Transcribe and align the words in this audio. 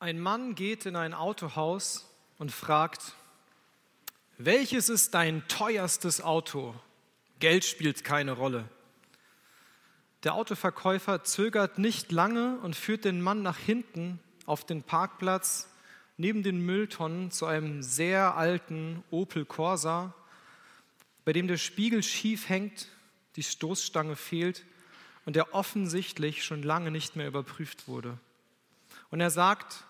Ein 0.00 0.20
Mann 0.20 0.54
geht 0.54 0.86
in 0.86 0.94
ein 0.94 1.12
Autohaus 1.12 2.08
und 2.38 2.52
fragt, 2.52 3.14
welches 4.36 4.88
ist 4.88 5.12
dein 5.12 5.46
teuerstes 5.48 6.20
Auto? 6.20 6.76
Geld 7.40 7.64
spielt 7.64 8.04
keine 8.04 8.30
Rolle. 8.30 8.68
Der 10.22 10.34
Autoverkäufer 10.34 11.24
zögert 11.24 11.78
nicht 11.78 12.12
lange 12.12 12.58
und 12.58 12.76
führt 12.76 13.04
den 13.04 13.20
Mann 13.20 13.42
nach 13.42 13.58
hinten 13.58 14.20
auf 14.46 14.64
den 14.64 14.84
Parkplatz 14.84 15.68
neben 16.16 16.44
den 16.44 16.60
Mülltonnen 16.64 17.32
zu 17.32 17.46
einem 17.46 17.82
sehr 17.82 18.36
alten 18.36 19.02
Opel 19.10 19.44
Corsa, 19.44 20.14
bei 21.24 21.32
dem 21.32 21.48
der 21.48 21.58
Spiegel 21.58 22.04
schief 22.04 22.48
hängt, 22.48 22.86
die 23.34 23.42
Stoßstange 23.42 24.14
fehlt 24.14 24.64
und 25.24 25.34
der 25.34 25.56
offensichtlich 25.56 26.44
schon 26.44 26.62
lange 26.62 26.92
nicht 26.92 27.16
mehr 27.16 27.26
überprüft 27.26 27.88
wurde. 27.88 28.16
Und 29.10 29.20
er 29.20 29.30
sagt, 29.30 29.84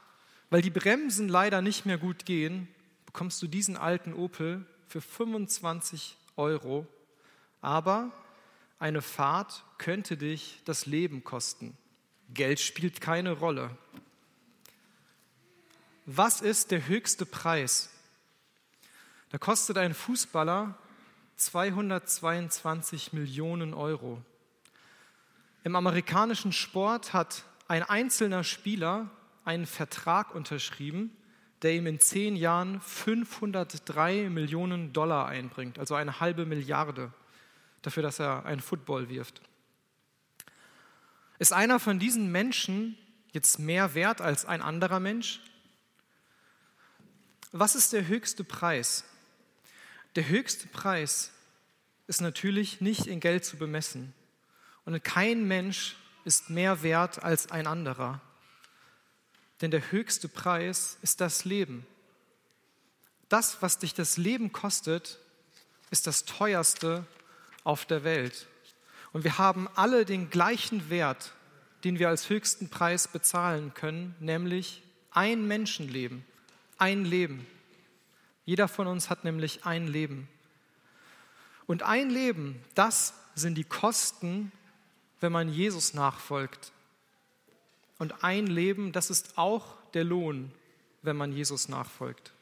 weil 0.51 0.62
die 0.62 0.71
Bremsen 0.71 1.29
leider 1.29 1.62
nicht 1.62 1.87
mehr 1.87 1.98
gut 1.98 2.25
gehen, 2.25 2.69
bekommst 3.07 3.43
du 3.43 3.47
diesen 3.47 3.77
alten 3.77 4.15
Opel 4.15 4.65
für 4.87 5.01
25 5.01 6.16
Euro, 6.37 6.87
aber 7.61 8.11
eine 8.79 9.02
Fahrt 9.02 9.65
könnte 9.77 10.16
dich 10.16 10.62
das 10.65 10.87
Leben 10.87 11.24
kosten. 11.24 11.77
Geld 12.33 12.61
spielt 12.61 13.01
keine 13.01 13.33
Rolle. 13.33 13.77
Was 16.07 16.41
ist 16.41 16.71
der 16.71 16.87
höchste 16.87 17.27
Preis? 17.27 17.91
Da 19.30 19.38
kostet 19.38 19.77
ein 19.77 19.93
Fußballer 19.93 20.79
222 21.37 23.12
Millionen 23.12 23.74
Euro. 23.74 24.23
Im 25.65 25.77
amerikanischen 25.77 26.52
Sport 26.52 27.12
hat 27.12 27.45
ein 27.66 27.83
einzelner 27.83 28.43
Spieler 28.43 29.10
einen 29.48 29.66
Vertrag 29.66 30.34
unterschrieben, 30.34 31.11
der 31.62 31.73
ihm 31.73 31.87
in 31.87 32.01
zehn 32.01 32.37
Jahren 32.37 32.80
503 32.83 34.29
Millionen 34.29 34.93
Dollar 34.93 35.27
einbringt, 35.27 35.79
also 35.79 35.95
eine 35.95 36.21
halbe 36.21 36.45
Milliarde 36.45 37.13
dafür, 37.82 38.02
dass 38.02 38.21
er 38.21 38.45
einen 38.45 38.60
Football 38.60 39.09
wirft. 39.09 39.41
Ist 41.38 41.54
einer 41.54 41.80
von 41.80 41.99
diesen 41.99 42.30
Menschen 42.30 42.99
jetzt 43.32 43.59
mehr 43.59 43.95
wert 43.95 44.21
als 44.21 44.45
ein 44.45 44.60
anderer 44.60 45.01
Mensch? 45.01 45.41
Was 47.51 47.74
ist 47.74 47.95
der 47.95 48.07
höchste 48.07 48.45
Preis? 48.45 49.04
Der 50.15 50.29
höchste 50.29 50.69
Preis 50.69 51.32
ist 52.07 52.21
natürlich 52.21 52.82
nicht 52.82 53.07
in 53.07 53.21
Geld 53.21 53.46
zu 53.46 53.57
bemessen. 53.57 54.13
Und 54.85 55.02
kein 55.04 55.49
Mensch 55.49 55.96
ist 56.24 56.51
mehr 56.51 56.82
wert 56.82 57.23
als 57.23 57.51
ein 57.51 57.66
anderer. 57.66 58.21
Denn 59.60 59.70
der 59.70 59.90
höchste 59.90 60.28
Preis 60.28 60.98
ist 61.02 61.20
das 61.20 61.45
Leben. 61.45 61.87
Das, 63.28 63.60
was 63.60 63.78
dich 63.78 63.95
das 63.95 64.16
Leben 64.16 64.53
kostet, 64.53 65.19
ist 65.91 66.06
das 66.06 66.25
teuerste 66.25 67.04
auf 67.64 67.84
der 67.84 68.04
Welt. 68.04 68.47
Und 69.12 69.25
wir 69.25 69.38
haben 69.38 69.69
alle 69.75 70.04
den 70.04 70.31
gleichen 70.31 70.91
Wert, 70.91 71.32
den 71.84 71.98
wir 71.98 72.09
als 72.09 72.28
höchsten 72.28 72.69
Preis 72.69 73.09
bezahlen 73.09 73.75
können, 73.75 74.14
nämlich 74.20 74.82
ein 75.10 75.47
Menschenleben, 75.47 76.25
ein 76.76 77.04
Leben. 77.04 77.47
Jeder 78.44 78.69
von 78.69 78.86
uns 78.86 79.10
hat 79.10 79.25
nämlich 79.25 79.64
ein 79.64 79.86
Leben. 79.86 80.28
Und 81.66 81.82
ein 81.82 82.10
Leben, 82.10 82.62
das 82.75 83.14
sind 83.34 83.56
die 83.56 83.64
Kosten, 83.64 84.53
wenn 85.20 85.32
man 85.32 85.53
Jesus 85.53 85.94
nachfolgt. 85.94 86.72
Und 87.99 88.22
ein 88.22 88.47
Leben, 88.47 88.93
das 88.93 89.10
ist 89.10 89.37
auch 89.37 89.77
der 89.94 90.04
Lohn, 90.04 90.53
wenn 91.03 91.16
man 91.16 91.32
Jesus 91.32 91.69
nachfolgt. 91.69 92.32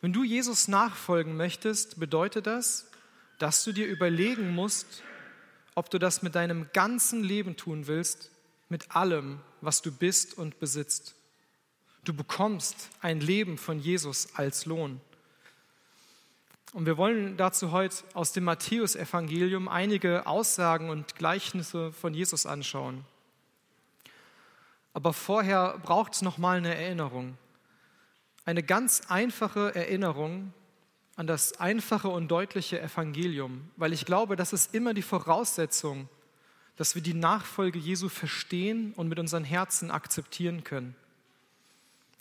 Wenn 0.00 0.12
du 0.12 0.22
Jesus 0.22 0.68
nachfolgen 0.68 1.36
möchtest, 1.36 1.98
bedeutet 1.98 2.46
das, 2.46 2.86
dass 3.38 3.64
du 3.64 3.72
dir 3.72 3.86
überlegen 3.86 4.54
musst, 4.54 5.02
ob 5.74 5.90
du 5.90 5.98
das 5.98 6.22
mit 6.22 6.34
deinem 6.34 6.68
ganzen 6.72 7.22
Leben 7.22 7.56
tun 7.56 7.86
willst, 7.86 8.30
mit 8.68 8.94
allem, 8.94 9.40
was 9.60 9.82
du 9.82 9.90
bist 9.90 10.36
und 10.36 10.58
besitzt. 10.60 11.14
Du 12.04 12.12
bekommst 12.12 12.90
ein 13.00 13.20
Leben 13.20 13.58
von 13.58 13.80
Jesus 13.80 14.34
als 14.34 14.66
Lohn. 14.66 15.00
Und 16.72 16.86
wir 16.86 16.96
wollen 16.96 17.36
dazu 17.36 17.72
heute 17.72 17.96
aus 18.14 18.32
dem 18.32 18.44
Matthäusevangelium 18.44 19.68
einige 19.68 20.26
Aussagen 20.26 20.90
und 20.90 21.16
Gleichnisse 21.16 21.92
von 21.92 22.12
Jesus 22.12 22.44
anschauen. 22.44 23.04
Aber 24.98 25.12
vorher 25.12 25.78
braucht 25.84 26.14
es 26.14 26.22
noch 26.22 26.38
mal 26.38 26.56
eine 26.56 26.74
Erinnerung. 26.74 27.38
Eine 28.44 28.64
ganz 28.64 29.02
einfache 29.06 29.72
Erinnerung 29.72 30.52
an 31.14 31.28
das 31.28 31.60
einfache 31.60 32.08
und 32.08 32.26
deutliche 32.26 32.80
Evangelium, 32.82 33.70
weil 33.76 33.92
ich 33.92 34.06
glaube, 34.06 34.34
das 34.34 34.52
ist 34.52 34.74
immer 34.74 34.94
die 34.94 35.02
Voraussetzung, 35.02 36.08
dass 36.74 36.96
wir 36.96 37.02
die 37.02 37.14
Nachfolge 37.14 37.78
Jesu 37.78 38.08
verstehen 38.08 38.92
und 38.94 39.06
mit 39.06 39.20
unseren 39.20 39.44
Herzen 39.44 39.92
akzeptieren 39.92 40.64
können. 40.64 40.96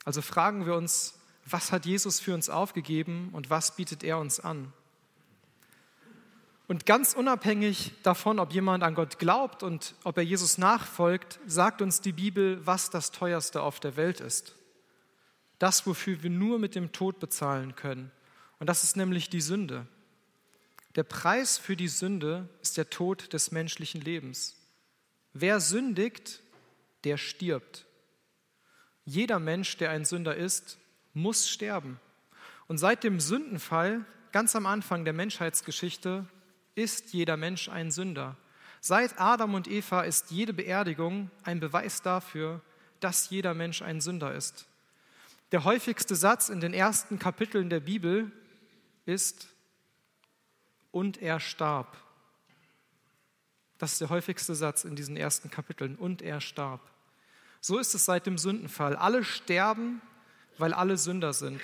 Also 0.05 0.21
fragen 0.21 0.67
wir 0.67 0.75
uns, 0.75 1.17
was 1.45 1.71
hat 1.71 1.87
Jesus 1.87 2.19
für 2.19 2.35
uns 2.35 2.47
aufgegeben 2.47 3.29
und 3.33 3.49
was 3.49 3.75
bietet 3.75 4.03
er 4.03 4.19
uns 4.19 4.39
an? 4.39 4.71
Und 6.67 6.85
ganz 6.85 7.13
unabhängig 7.13 7.93
davon, 8.03 8.39
ob 8.39 8.51
jemand 8.51 8.83
an 8.83 8.93
Gott 8.93 9.19
glaubt 9.19 9.63
und 9.63 9.95
ob 10.03 10.17
er 10.17 10.23
Jesus 10.23 10.57
nachfolgt, 10.57 11.39
sagt 11.47 11.81
uns 11.81 12.01
die 12.01 12.11
Bibel, 12.11 12.65
was 12.65 12.89
das 12.89 13.11
Teuerste 13.11 13.61
auf 13.61 13.79
der 13.79 13.95
Welt 13.95 14.19
ist. 14.19 14.53
Das, 15.59 15.87
wofür 15.87 16.21
wir 16.23 16.29
nur 16.29 16.59
mit 16.59 16.75
dem 16.75 16.91
Tod 16.91 17.19
bezahlen 17.19 17.75
können. 17.75 18.11
Und 18.59 18.67
das 18.67 18.83
ist 18.83 18.97
nämlich 18.97 19.29
die 19.29 19.41
Sünde. 19.41 19.87
Der 20.95 21.03
Preis 21.03 21.57
für 21.57 21.77
die 21.77 21.87
Sünde 21.87 22.49
ist 22.61 22.75
der 22.75 22.89
Tod 22.89 23.31
des 23.31 23.51
menschlichen 23.51 24.01
Lebens. 24.01 24.57
Wer 25.33 25.61
sündigt, 25.61 26.41
der 27.05 27.17
stirbt. 27.17 27.85
Jeder 29.05 29.39
Mensch, 29.39 29.77
der 29.77 29.91
ein 29.91 30.03
Sünder 30.03 30.35
ist, 30.35 30.77
muss 31.13 31.47
sterben. 31.47 31.99
Und 32.67 32.77
seit 32.77 33.05
dem 33.05 33.21
Sündenfall, 33.21 34.03
ganz 34.33 34.55
am 34.55 34.65
Anfang 34.65 35.05
der 35.05 35.13
Menschheitsgeschichte, 35.13 36.25
ist 36.77 37.11
jeder 37.11 37.37
Mensch 37.37 37.69
ein 37.69 37.89
Sünder. 37.89 38.37
Seit 38.81 39.19
Adam 39.19 39.55
und 39.55 39.67
Eva 39.67 40.01
ist 40.03 40.29
jede 40.29 40.53
Beerdigung 40.53 41.31
ein 41.43 41.59
Beweis 41.59 42.03
dafür, 42.03 42.61
dass 42.99 43.29
jeder 43.31 43.55
Mensch 43.55 43.81
ein 43.81 43.99
Sünder 43.99 44.35
ist. 44.35 44.67
Der 45.51 45.63
häufigste 45.63 46.15
Satz 46.15 46.49
in 46.49 46.59
den 46.59 46.73
ersten 46.73 47.17
Kapiteln 47.17 47.69
der 47.69 47.79
Bibel 47.79 48.31
ist, 49.05 49.47
und 50.91 51.21
er 51.21 51.39
starb. 51.39 51.97
Das 53.77 53.93
ist 53.93 54.01
der 54.01 54.09
häufigste 54.09 54.55
Satz 54.55 54.83
in 54.83 54.95
diesen 54.95 55.17
ersten 55.17 55.49
Kapiteln, 55.49 55.95
und 55.95 56.21
er 56.21 56.41
starb. 56.41 56.81
So 57.59 57.77
ist 57.79 57.93
es 57.95 58.05
seit 58.05 58.25
dem 58.25 58.37
Sündenfall. 58.37 58.95
Alle 58.95 59.23
sterben, 59.23 60.01
weil 60.57 60.73
alle 60.73 60.97
Sünder 60.97 61.33
sind. 61.33 61.61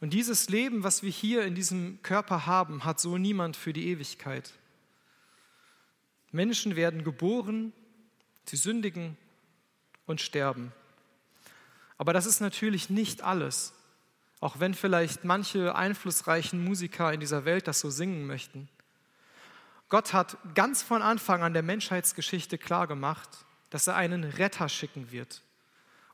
Und 0.00 0.10
dieses 0.10 0.48
Leben, 0.48 0.82
was 0.82 1.02
wir 1.02 1.10
hier 1.10 1.44
in 1.44 1.54
diesem 1.54 2.02
Körper 2.02 2.46
haben, 2.46 2.84
hat 2.84 2.98
so 2.98 3.18
niemand 3.18 3.56
für 3.56 3.74
die 3.74 3.88
Ewigkeit. 3.88 4.50
Menschen 6.32 6.74
werden 6.74 7.04
geboren, 7.04 7.72
sie 8.46 8.56
sündigen 8.56 9.16
und 10.06 10.20
sterben. 10.20 10.72
Aber 11.98 12.14
das 12.14 12.24
ist 12.24 12.40
natürlich 12.40 12.88
nicht 12.88 13.22
alles, 13.22 13.74
auch 14.40 14.58
wenn 14.58 14.72
vielleicht 14.72 15.24
manche 15.24 15.74
einflussreichen 15.74 16.64
Musiker 16.64 17.12
in 17.12 17.20
dieser 17.20 17.44
Welt 17.44 17.68
das 17.68 17.80
so 17.80 17.90
singen 17.90 18.26
möchten. 18.26 18.68
Gott 19.90 20.14
hat 20.14 20.38
ganz 20.54 20.82
von 20.82 21.02
Anfang 21.02 21.42
an 21.42 21.52
der 21.52 21.62
Menschheitsgeschichte 21.62 22.56
klargemacht, 22.56 23.28
dass 23.68 23.86
er 23.86 23.96
einen 23.96 24.24
Retter 24.24 24.68
schicken 24.70 25.10
wird. 25.10 25.42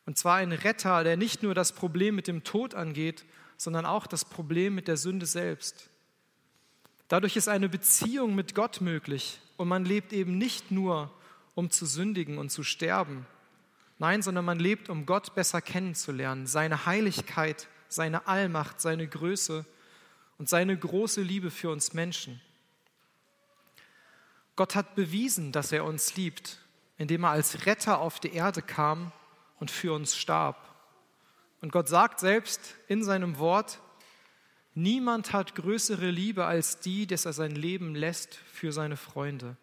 Und 0.07 0.19
zwar 0.19 0.37
einen 0.37 0.53
Retter, 0.53 1.05
der 1.05 1.17
nicht 1.17 1.43
nur 1.43 1.55
das 1.55 1.73
Problem 1.73 2.17
mit 2.17 2.27
dem 2.27 2.43
Tod 2.43 2.75
angeht, 2.75 3.25
sondern 3.57 3.87
auch 3.87 4.07
das 4.07 4.25
Problem 4.25 4.75
mit 4.75 4.89
der 4.89 4.97
Sünde 4.97 5.27
selbst. 5.27 5.89
Dadurch 7.09 7.37
ist 7.37 7.49
eine 7.49 7.69
Beziehung 7.69 8.35
mit 8.35 8.55
Gott 8.55 8.81
möglich 8.81 9.41
und 9.57 9.69
man 9.69 9.85
lebt 9.85 10.13
eben 10.13 10.39
nicht 10.39 10.71
nur, 10.71 11.13
um 11.55 11.71
zu 11.71 11.87
sündigen 11.87 12.39
und 12.39 12.51
zu 12.51 12.63
sterben. 12.63 13.27
Nein, 13.99 14.23
sondern 14.23 14.45
man 14.45 14.59
lebt, 14.59 14.89
um 14.91 15.07
Gott 15.07 15.35
besser 15.35 15.63
kennenzulernen, 15.63 16.47
seine 16.47 16.85
Heiligkeit, 16.85 17.69
seine 17.89 18.27
Allmacht, 18.27 18.81
seine 18.81 19.07
Größe 19.07 19.65
und 20.39 20.49
seine 20.49 20.77
große 20.77 21.23
Liebe 21.23 21.51
für 21.51 21.71
uns 21.71 21.95
Menschen. 21.95 22.41
Gott 24.55 24.75
hat 24.75 24.95
bewiesen, 24.95 25.53
dass 25.53 25.73
er 25.73 25.85
uns 25.85 26.17
liebt, 26.17 26.59
indem 26.99 27.25
er 27.25 27.31
als 27.31 27.67
Retter 27.67 28.01
auf 28.01 28.21
die 28.21 28.33
Erde 28.33 28.63
kam 28.63 29.13
und 29.59 29.71
für 29.71 29.93
uns 29.93 30.17
starb. 30.17 30.76
Und 31.61 31.73
Gott 31.73 31.89
sagt 31.89 32.21
selbst 32.21 32.77
in 32.89 33.03
seinem 33.03 33.39
Wort, 33.39 33.81
niemand 34.75 35.33
hat 35.33 35.55
größere 35.55 36.11
Liebe 36.11 36.45
als 36.45 36.81
die, 36.81 37.07
dass 37.07 37.25
er 37.25 37.33
sein 37.33 37.53
Leben 37.53 37.95
lässt 37.95 38.35
für 38.35 38.73
seine 38.73 38.97
Freunde. 38.97 39.57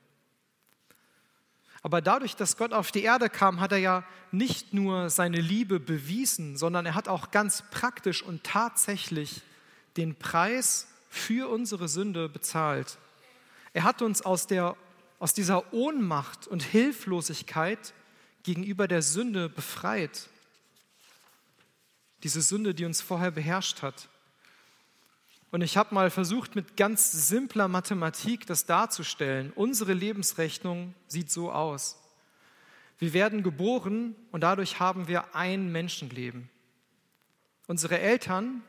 Aber 1.83 2.01
dadurch, 2.01 2.37
dass 2.37 2.55
Gott 2.55 2.71
auf 2.71 2.91
die 2.91 3.03
Erde 3.03 3.29
kam, 3.29 3.59
hat 3.59 3.73
er 3.73 3.77
ja 3.77 4.03
nicht 4.31 4.73
nur 4.73 5.09
seine 5.09 5.41
Liebe 5.41 5.81
bewiesen, 5.81 6.55
sondern 6.55 6.85
er 6.85 6.95
hat 6.95 7.09
auch 7.09 7.29
ganz 7.29 7.63
praktisch 7.71 8.23
und 8.23 8.43
tatsächlich 8.43 9.41
den 9.97 10.15
Preis 10.15 10.87
für 11.09 11.49
unsere 11.49 11.89
Sünde 11.89 12.29
bezahlt. 12.29 12.97
Er 13.73 13.83
hat 13.83 14.01
uns 14.01 14.21
aus, 14.21 14.47
der, 14.47 14.77
aus 15.19 15.33
dieser 15.33 15.73
Ohnmacht 15.73 16.47
und 16.47 16.63
Hilflosigkeit 16.63 17.93
gegenüber 18.43 18.87
der 18.87 19.01
Sünde 19.01 19.49
befreit. 19.49 20.29
Diese 22.23 22.41
Sünde, 22.41 22.73
die 22.73 22.85
uns 22.85 23.01
vorher 23.01 23.31
beherrscht 23.31 23.81
hat. 23.81 24.09
Und 25.51 25.61
ich 25.61 25.77
habe 25.77 25.93
mal 25.93 26.09
versucht, 26.09 26.55
mit 26.55 26.77
ganz 26.77 27.11
simpler 27.11 27.67
Mathematik 27.67 28.47
das 28.47 28.65
darzustellen. 28.65 29.51
Unsere 29.53 29.93
Lebensrechnung 29.93 30.95
sieht 31.07 31.29
so 31.29 31.51
aus. 31.51 31.99
Wir 32.97 33.13
werden 33.13 33.43
geboren 33.43 34.15
und 34.31 34.41
dadurch 34.41 34.79
haben 34.79 35.07
wir 35.07 35.35
ein 35.35 35.71
Menschenleben. 35.71 36.49
Unsere 37.67 37.99
Eltern 37.99 38.63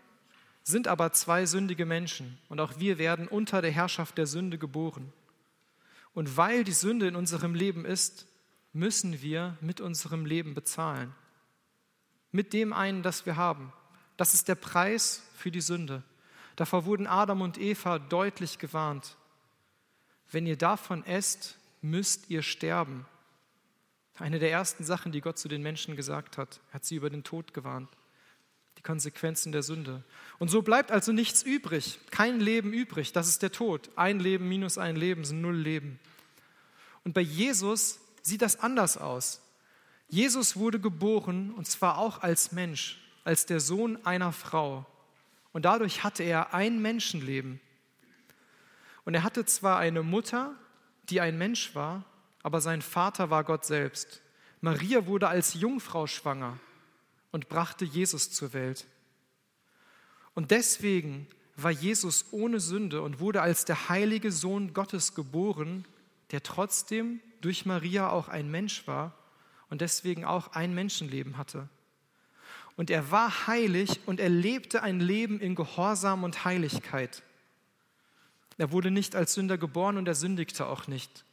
sind 0.62 0.88
aber 0.88 1.12
zwei 1.12 1.46
sündige 1.46 1.86
Menschen 1.86 2.38
und 2.48 2.60
auch 2.60 2.78
wir 2.78 2.98
werden 2.98 3.28
unter 3.28 3.62
der 3.62 3.70
Herrschaft 3.70 4.18
der 4.18 4.26
Sünde 4.26 4.58
geboren. 4.58 5.12
Und 6.14 6.36
weil 6.36 6.64
die 6.64 6.72
Sünde 6.72 7.06
in 7.08 7.16
unserem 7.16 7.54
Leben 7.54 7.84
ist, 7.84 8.26
müssen 8.72 9.22
wir 9.22 9.56
mit 9.60 9.80
unserem 9.80 10.26
Leben 10.26 10.54
bezahlen. 10.54 11.14
Mit 12.34 12.52
dem 12.52 12.72
einen, 12.72 13.04
das 13.04 13.26
wir 13.26 13.36
haben. 13.36 13.72
Das 14.16 14.34
ist 14.34 14.48
der 14.48 14.56
Preis 14.56 15.22
für 15.36 15.52
die 15.52 15.60
Sünde. 15.60 16.02
Davor 16.56 16.84
wurden 16.84 17.06
Adam 17.06 17.42
und 17.42 17.58
Eva 17.58 18.00
deutlich 18.00 18.58
gewarnt. 18.58 19.16
Wenn 20.32 20.44
ihr 20.44 20.56
davon 20.58 21.06
esst, 21.06 21.56
müsst 21.80 22.30
ihr 22.30 22.42
sterben. 22.42 23.06
Eine 24.18 24.40
der 24.40 24.50
ersten 24.50 24.82
Sachen, 24.82 25.12
die 25.12 25.20
Gott 25.20 25.38
zu 25.38 25.46
den 25.46 25.62
Menschen 25.62 25.94
gesagt 25.94 26.36
hat, 26.36 26.58
hat 26.72 26.84
sie 26.84 26.96
über 26.96 27.08
den 27.08 27.22
Tod 27.22 27.54
gewarnt. 27.54 27.88
Die 28.78 28.82
Konsequenzen 28.82 29.52
der 29.52 29.62
Sünde. 29.62 30.02
Und 30.40 30.48
so 30.48 30.62
bleibt 30.62 30.90
also 30.90 31.12
nichts 31.12 31.44
übrig, 31.44 32.00
kein 32.10 32.40
Leben 32.40 32.72
übrig. 32.72 33.12
Das 33.12 33.28
ist 33.28 33.42
der 33.42 33.52
Tod. 33.52 33.90
Ein 33.94 34.18
Leben 34.18 34.48
minus 34.48 34.76
ein 34.76 34.96
Leben 34.96 35.24
sind 35.24 35.40
null 35.40 35.54
Leben. 35.54 36.00
Und 37.04 37.14
bei 37.14 37.20
Jesus 37.20 38.00
sieht 38.22 38.42
das 38.42 38.58
anders 38.58 38.96
aus. 38.96 39.40
Jesus 40.14 40.54
wurde 40.54 40.78
geboren 40.78 41.50
und 41.50 41.66
zwar 41.66 41.98
auch 41.98 42.22
als 42.22 42.52
Mensch, 42.52 43.00
als 43.24 43.46
der 43.46 43.58
Sohn 43.58 43.98
einer 44.06 44.30
Frau. 44.30 44.86
Und 45.52 45.64
dadurch 45.64 46.04
hatte 46.04 46.22
er 46.22 46.54
ein 46.54 46.80
Menschenleben. 46.80 47.60
Und 49.04 49.14
er 49.14 49.24
hatte 49.24 49.44
zwar 49.44 49.78
eine 49.78 50.04
Mutter, 50.04 50.54
die 51.10 51.20
ein 51.20 51.36
Mensch 51.36 51.74
war, 51.74 52.04
aber 52.44 52.60
sein 52.60 52.80
Vater 52.80 53.30
war 53.30 53.42
Gott 53.42 53.64
selbst. 53.64 54.22
Maria 54.60 55.06
wurde 55.06 55.26
als 55.26 55.54
Jungfrau 55.54 56.06
schwanger 56.06 56.60
und 57.32 57.48
brachte 57.48 57.84
Jesus 57.84 58.30
zur 58.30 58.52
Welt. 58.52 58.86
Und 60.34 60.52
deswegen 60.52 61.26
war 61.56 61.72
Jesus 61.72 62.26
ohne 62.30 62.60
Sünde 62.60 63.02
und 63.02 63.18
wurde 63.18 63.42
als 63.42 63.64
der 63.64 63.88
heilige 63.88 64.30
Sohn 64.30 64.74
Gottes 64.74 65.16
geboren, 65.16 65.84
der 66.30 66.44
trotzdem 66.44 67.18
durch 67.40 67.66
Maria 67.66 68.10
auch 68.10 68.28
ein 68.28 68.48
Mensch 68.48 68.86
war 68.86 69.12
und 69.70 69.80
deswegen 69.80 70.24
auch 70.24 70.52
ein 70.52 70.74
Menschenleben 70.74 71.36
hatte. 71.36 71.68
Und 72.76 72.90
er 72.90 73.10
war 73.10 73.46
heilig 73.46 74.00
und 74.06 74.20
er 74.20 74.28
lebte 74.28 74.82
ein 74.82 75.00
Leben 75.00 75.38
in 75.40 75.54
Gehorsam 75.54 76.24
und 76.24 76.44
Heiligkeit. 76.44 77.22
Er 78.58 78.72
wurde 78.72 78.90
nicht 78.90 79.16
als 79.16 79.34
Sünder 79.34 79.58
geboren 79.58 79.96
und 79.96 80.08
er 80.08 80.14
sündigte 80.14 80.66
auch 80.66 80.86
nicht. 80.86 81.24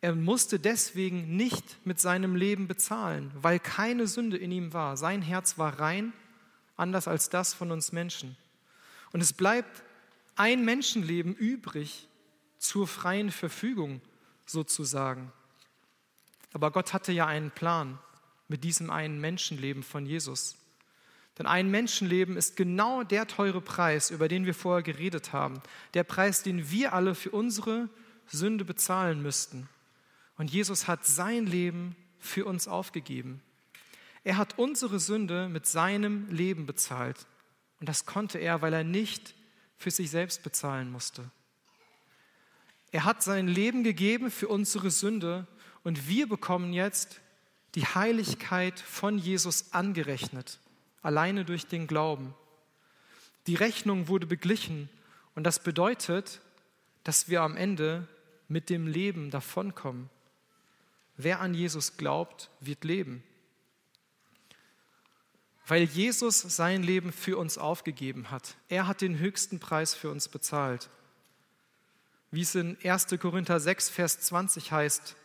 Er 0.00 0.14
musste 0.14 0.58
deswegen 0.58 1.36
nicht 1.36 1.86
mit 1.86 2.00
seinem 2.00 2.34
Leben 2.34 2.66
bezahlen, 2.66 3.30
weil 3.34 3.58
keine 3.58 4.06
Sünde 4.06 4.36
in 4.36 4.50
ihm 4.50 4.72
war. 4.72 4.96
Sein 4.96 5.22
Herz 5.22 5.58
war 5.58 5.78
rein, 5.78 6.12
anders 6.76 7.08
als 7.08 7.30
das 7.30 7.54
von 7.54 7.70
uns 7.70 7.92
Menschen. 7.92 8.36
Und 9.12 9.20
es 9.20 9.32
bleibt 9.32 9.82
ein 10.34 10.64
Menschenleben 10.64 11.34
übrig 11.34 12.08
zur 12.58 12.88
freien 12.88 13.30
Verfügung 13.30 14.00
sozusagen. 14.46 15.32
Aber 16.52 16.70
Gott 16.70 16.92
hatte 16.92 17.12
ja 17.12 17.26
einen 17.26 17.50
Plan 17.50 17.98
mit 18.48 18.64
diesem 18.64 18.90
einen 18.90 19.20
Menschenleben 19.20 19.82
von 19.82 20.06
Jesus. 20.06 20.56
Denn 21.38 21.46
ein 21.46 21.70
Menschenleben 21.70 22.36
ist 22.36 22.56
genau 22.56 23.02
der 23.04 23.26
teure 23.26 23.60
Preis, 23.60 24.10
über 24.10 24.28
den 24.28 24.44
wir 24.44 24.54
vorher 24.54 24.82
geredet 24.82 25.32
haben. 25.32 25.62
Der 25.94 26.04
Preis, 26.04 26.42
den 26.42 26.70
wir 26.70 26.92
alle 26.92 27.14
für 27.14 27.30
unsere 27.30 27.88
Sünde 28.26 28.64
bezahlen 28.64 29.22
müssten. 29.22 29.68
Und 30.36 30.50
Jesus 30.50 30.88
hat 30.88 31.06
sein 31.06 31.46
Leben 31.46 31.96
für 32.18 32.44
uns 32.44 32.68
aufgegeben. 32.68 33.42
Er 34.24 34.36
hat 34.36 34.58
unsere 34.58 35.00
Sünde 35.00 35.48
mit 35.48 35.66
seinem 35.66 36.28
Leben 36.30 36.66
bezahlt. 36.66 37.26
Und 37.80 37.88
das 37.88 38.06
konnte 38.06 38.38
er, 38.38 38.62
weil 38.62 38.72
er 38.72 38.84
nicht 38.84 39.34
für 39.76 39.90
sich 39.90 40.10
selbst 40.10 40.42
bezahlen 40.42 40.92
musste. 40.92 41.30
Er 42.92 43.04
hat 43.04 43.22
sein 43.22 43.48
Leben 43.48 43.82
gegeben 43.84 44.30
für 44.30 44.48
unsere 44.48 44.90
Sünde 44.90 45.46
und 45.84 46.08
wir 46.08 46.28
bekommen 46.28 46.72
jetzt 46.72 47.20
die 47.74 47.86
Heiligkeit 47.86 48.78
von 48.78 49.18
Jesus 49.18 49.72
angerechnet 49.72 50.58
alleine 51.02 51.44
durch 51.44 51.66
den 51.66 51.86
Glauben. 51.86 52.34
Die 53.46 53.56
Rechnung 53.56 54.08
wurde 54.08 54.26
beglichen 54.26 54.88
und 55.34 55.44
das 55.44 55.58
bedeutet, 55.62 56.40
dass 57.04 57.28
wir 57.28 57.42
am 57.42 57.56
Ende 57.56 58.06
mit 58.48 58.70
dem 58.70 58.86
Leben 58.86 59.30
davonkommen. 59.30 60.08
Wer 61.16 61.40
an 61.40 61.54
Jesus 61.54 61.96
glaubt, 61.96 62.50
wird 62.60 62.84
leben. 62.84 63.22
Weil 65.66 65.82
Jesus 65.82 66.40
sein 66.40 66.82
Leben 66.82 67.12
für 67.12 67.36
uns 67.38 67.58
aufgegeben 67.58 68.30
hat. 68.30 68.56
Er 68.68 68.86
hat 68.86 69.00
den 69.00 69.18
höchsten 69.18 69.58
Preis 69.58 69.94
für 69.94 70.10
uns 70.10 70.28
bezahlt. 70.28 70.90
Wie 72.30 72.42
es 72.42 72.54
in 72.54 72.76
1. 72.82 73.08
Korinther 73.20 73.60
6, 73.60 73.90
Vers 73.90 74.20
20 74.20 74.72
heißt, 74.72 75.16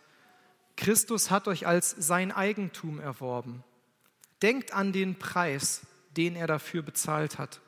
Christus 0.78 1.30
hat 1.30 1.48
euch 1.48 1.68
als 1.68 1.92
sein 1.92 2.32
Eigentum 2.32 3.00
erworben. 3.00 3.64
Denkt 4.42 4.74
an 4.74 4.94
den 4.94 5.20
Preis, 5.20 5.82
den 6.16 6.36
er 6.36 6.48
dafür 6.48 6.84
bezahlt 6.84 7.38
hat. 7.38 7.60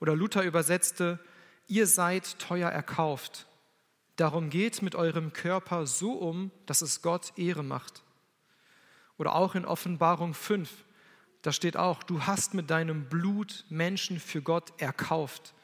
Oder 0.00 0.16
Luther 0.16 0.42
übersetzte, 0.42 1.20
ihr 1.68 1.86
seid 1.86 2.38
teuer 2.38 2.70
erkauft. 2.70 3.46
Darum 4.16 4.50
geht 4.50 4.82
mit 4.82 4.94
eurem 4.94 5.32
Körper 5.32 5.86
so 5.86 6.12
um, 6.12 6.50
dass 6.66 6.82
es 6.82 7.02
Gott 7.02 7.32
Ehre 7.36 7.62
macht. 7.62 8.02
Oder 9.18 9.34
auch 9.34 9.54
in 9.54 9.66
Offenbarung 9.66 10.34
5, 10.34 10.70
da 11.42 11.52
steht 11.52 11.76
auch, 11.76 12.02
du 12.02 12.26
hast 12.26 12.54
mit 12.54 12.70
deinem 12.70 13.08
Blut 13.08 13.64
Menschen 13.68 14.18
für 14.18 14.42
Gott 14.42 14.72
erkauft. 14.80 15.54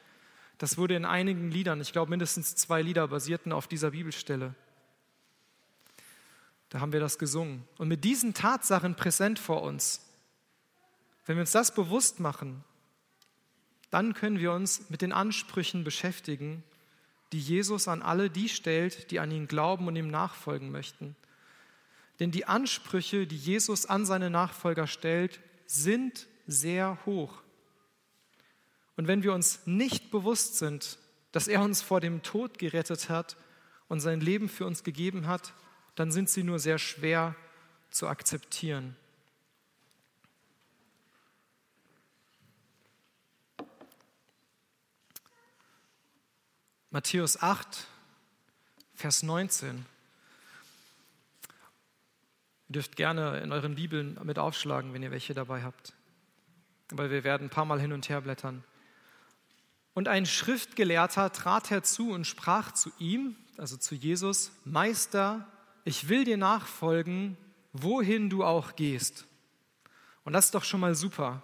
Das 0.57 0.77
wurde 0.77 0.95
in 0.95 1.05
einigen 1.05 1.51
Liedern, 1.51 1.81
ich 1.81 1.91
glaube 1.91 2.09
mindestens 2.09 2.55
zwei 2.55 2.81
Lieder 2.81 3.07
basierten 3.07 3.51
auf 3.51 3.67
dieser 3.67 3.91
Bibelstelle. 3.91 4.55
Da 6.69 6.79
haben 6.79 6.93
wir 6.93 6.99
das 6.99 7.17
gesungen. 7.17 7.65
Und 7.77 7.87
mit 7.87 8.03
diesen 8.03 8.33
Tatsachen 8.33 8.95
präsent 8.95 9.39
vor 9.39 9.61
uns, 9.61 10.01
wenn 11.25 11.35
wir 11.35 11.41
uns 11.41 11.51
das 11.51 11.73
bewusst 11.73 12.19
machen, 12.19 12.63
dann 13.89 14.13
können 14.13 14.39
wir 14.39 14.51
uns 14.51 14.89
mit 14.89 15.01
den 15.01 15.13
Ansprüchen 15.13 15.83
beschäftigen, 15.83 16.63
die 17.31 17.39
Jesus 17.39 17.87
an 17.87 18.01
alle 18.01 18.29
die 18.29 18.49
stellt, 18.49 19.11
die 19.11 19.19
an 19.19 19.31
ihn 19.31 19.47
glauben 19.47 19.87
und 19.87 19.95
ihm 19.95 20.09
nachfolgen 20.09 20.71
möchten. 20.71 21.15
Denn 22.19 22.31
die 22.31 22.45
Ansprüche, 22.45 23.27
die 23.27 23.37
Jesus 23.37 23.85
an 23.85 24.05
seine 24.05 24.29
Nachfolger 24.29 24.87
stellt, 24.87 25.39
sind 25.65 26.27
sehr 26.47 26.97
hoch. 27.05 27.41
Und 28.95 29.07
wenn 29.07 29.23
wir 29.23 29.33
uns 29.33 29.61
nicht 29.65 30.09
bewusst 30.09 30.57
sind, 30.57 30.97
dass 31.31 31.47
er 31.47 31.61
uns 31.61 31.81
vor 31.81 32.01
dem 32.01 32.23
Tod 32.23 32.57
gerettet 32.57 33.09
hat 33.09 33.37
und 33.87 33.99
sein 33.99 34.21
Leben 34.21 34.49
für 34.49 34.65
uns 34.65 34.83
gegeben 34.83 35.27
hat, 35.27 35.53
dann 35.97 36.11
sind 36.11 36.29
sie 36.29 36.43
nur 36.43 36.59
sehr 36.59 36.77
schwer 36.77 37.35
zu 37.89 38.07
akzeptieren. 38.07 38.95
Matthäus 46.91 47.41
8, 47.41 47.87
Vers 48.93 49.23
19. 49.23 49.85
Ihr 52.69 52.73
dürft 52.73 52.95
gerne 52.95 53.39
in 53.39 53.51
euren 53.51 53.73
Bibeln 53.73 54.19
mit 54.23 54.37
aufschlagen, 54.37 54.93
wenn 54.93 55.01
ihr 55.01 55.11
welche 55.11 55.33
dabei 55.33 55.63
habt. 55.63 55.93
Aber 56.91 57.09
wir 57.09 57.23
werden 57.23 57.47
ein 57.47 57.49
paar 57.49 57.65
Mal 57.65 57.81
hin 57.81 57.91
und 57.91 58.07
her 58.07 58.21
blättern. 58.21 58.63
Und 59.95 60.07
ein 60.07 60.27
Schriftgelehrter 60.27 61.31
trat 61.31 61.71
herzu 61.71 62.11
und 62.11 62.27
sprach 62.27 62.71
zu 62.71 62.91
ihm, 62.99 63.35
also 63.57 63.77
zu 63.77 63.95
Jesus, 63.95 64.51
Meister, 64.63 65.51
ich 65.87 66.09
will 66.09 66.23
dir 66.23 66.37
nachfolgen, 66.37 67.37
wohin 67.73 68.29
du 68.29 68.43
auch 68.43 68.75
gehst. 68.75 69.25
Und 70.23 70.33
das 70.33 70.45
ist 70.45 70.55
doch 70.55 70.63
schon 70.63 70.79
mal 70.79 70.95
super. 70.95 71.41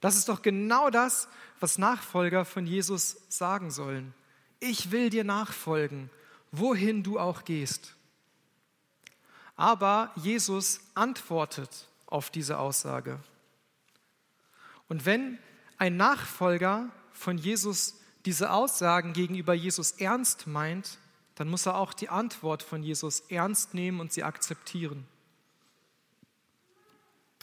Das 0.00 0.16
ist 0.16 0.28
doch 0.28 0.42
genau 0.42 0.90
das, 0.90 1.28
was 1.58 1.76
Nachfolger 1.76 2.44
von 2.44 2.66
Jesus 2.66 3.18
sagen 3.28 3.70
sollen 3.70 4.14
ich 4.60 4.90
will 4.90 5.10
dir 5.10 5.24
nachfolgen, 5.24 6.10
wohin 6.52 7.02
du 7.02 7.18
auch 7.18 7.44
gehst. 7.44 7.96
Aber 9.56 10.12
Jesus 10.16 10.80
antwortet 10.94 11.88
auf 12.06 12.30
diese 12.30 12.58
Aussage. 12.58 13.18
Und 14.88 15.06
wenn 15.06 15.38
ein 15.78 15.96
Nachfolger 15.96 16.90
von 17.12 17.38
Jesus 17.38 17.96
diese 18.26 18.52
Aussagen 18.52 19.12
gegenüber 19.12 19.54
Jesus 19.54 19.92
ernst 19.92 20.46
meint, 20.46 20.98
dann 21.40 21.48
muss 21.48 21.64
er 21.64 21.78
auch 21.78 21.94
die 21.94 22.10
Antwort 22.10 22.62
von 22.62 22.82
Jesus 22.82 23.20
ernst 23.30 23.72
nehmen 23.72 23.98
und 23.98 24.12
sie 24.12 24.24
akzeptieren. 24.24 25.06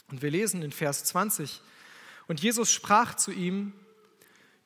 Und 0.06 0.22
wir 0.22 0.30
lesen 0.30 0.62
in 0.62 0.70
Vers 0.70 1.02
20, 1.06 1.60
und 2.28 2.40
Jesus 2.40 2.70
sprach 2.72 3.16
zu 3.16 3.32
ihm, 3.32 3.72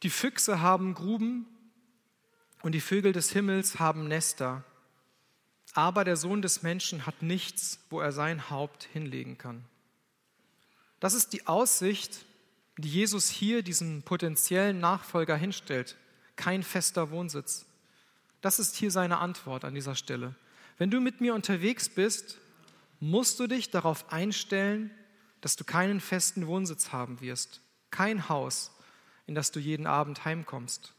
die 0.03 0.11
Füchse 0.11 0.61
haben 0.61 0.93
Gruben 0.93 1.47
und 2.61 2.73
die 2.73 2.83
Vögel 2.83 3.15
des 3.15 3.33
Himmels 3.33 3.79
haben 3.79 4.07
Nester, 4.07 4.65
aber 5.73 6.05
der 6.05 6.19
Sohn 6.19 6.43
des 6.43 6.63
Menschen 6.63 7.07
hat 7.07 7.23
nichts, 7.23 7.79
wo 7.89 8.01
er 8.01 8.13
sein 8.13 8.51
Haupt 8.51 8.85
hinlegen 8.93 9.39
kann. 9.39 9.65
Das 11.01 11.15
ist 11.15 11.33
die 11.33 11.47
Aussicht, 11.47 12.27
die 12.77 12.91
Jesus 12.91 13.31
hier 13.31 13.63
diesem 13.63 14.03
potenziellen 14.03 14.79
Nachfolger 14.79 15.37
hinstellt. 15.37 15.97
Kein 16.37 16.63
fester 16.63 17.11
Wohnsitz. 17.11 17.65
Das 18.43 18.59
ist 18.59 18.77
hier 18.77 18.91
seine 18.91 19.19
Antwort 19.19 19.65
an 19.65 19.75
dieser 19.75 19.95
Stelle. 19.95 20.35
Wenn 20.77 20.91
du 20.91 21.01
mit 21.01 21.21
mir 21.21 21.35
unterwegs 21.35 21.89
bist, 21.89 22.39
musst 23.01 23.41
du 23.41 23.47
dich 23.47 23.71
darauf 23.71 24.13
einstellen, 24.13 24.91
dass 25.41 25.57
du 25.57 25.65
keinen 25.65 26.01
festen 26.01 26.47
Wohnsitz 26.47 26.93
haben 26.93 27.21
wirst, 27.21 27.61
kein 27.91 28.29
Haus, 28.29 28.73
in 29.27 29.35
das 29.35 29.53
du 29.53 29.61
jeden 29.61 29.87
Abend 29.87 30.25
heimkommst. 30.25 30.93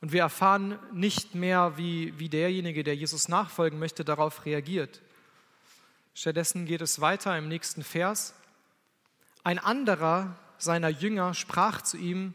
Und 0.00 0.12
wir 0.12 0.20
erfahren 0.20 0.78
nicht 0.92 1.34
mehr, 1.34 1.76
wie, 1.76 2.18
wie 2.18 2.28
derjenige, 2.28 2.84
der 2.84 2.96
Jesus 2.96 3.28
nachfolgen 3.28 3.78
möchte, 3.78 4.04
darauf 4.04 4.44
reagiert. 4.44 5.00
Stattdessen 6.14 6.66
geht 6.66 6.80
es 6.80 7.00
weiter 7.00 7.36
im 7.38 7.48
nächsten 7.48 7.82
Vers. 7.82 8.34
Ein 9.44 9.58
anderer 9.58 10.36
seiner 10.58 10.88
Jünger 10.88 11.34
sprach 11.34 11.82
zu 11.82 11.96
ihm, 11.96 12.34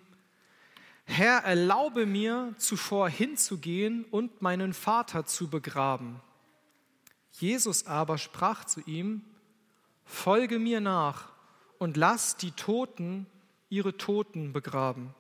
Herr, 1.11 1.43
erlaube 1.43 2.05
mir 2.05 2.55
zuvor 2.57 3.09
hinzugehen 3.09 4.05
und 4.05 4.41
meinen 4.41 4.73
Vater 4.73 5.25
zu 5.25 5.49
begraben. 5.49 6.21
Jesus 7.33 7.85
aber 7.85 8.17
sprach 8.17 8.63
zu 8.63 8.79
ihm, 8.85 9.21
Folge 10.05 10.57
mir 10.57 10.79
nach 10.79 11.29
und 11.79 11.97
lass 11.97 12.37
die 12.37 12.51
Toten 12.51 13.25
ihre 13.67 13.97
Toten 13.97 14.53
begraben. 14.53 15.13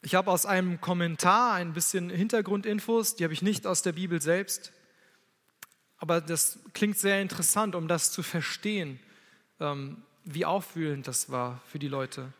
Ich 0.00 0.14
habe 0.14 0.30
aus 0.30 0.46
einem 0.46 0.80
Kommentar 0.80 1.52
ein 1.52 1.74
bisschen 1.74 2.08
Hintergrundinfos, 2.08 3.14
die 3.14 3.24
habe 3.24 3.34
ich 3.34 3.42
nicht 3.42 3.66
aus 3.66 3.82
der 3.82 3.92
Bibel 3.92 4.22
selbst, 4.22 4.72
aber 5.98 6.22
das 6.22 6.58
klingt 6.72 6.98
sehr 6.98 7.20
interessant, 7.20 7.74
um 7.74 7.88
das 7.88 8.10
zu 8.10 8.22
verstehen, 8.22 8.98
ähm, 9.60 10.02
wie 10.24 10.44
aufwühlend 10.44 11.06
das 11.06 11.30
war 11.30 11.60
für 11.66 11.78
die 11.78 11.88
Leute. 11.88 12.32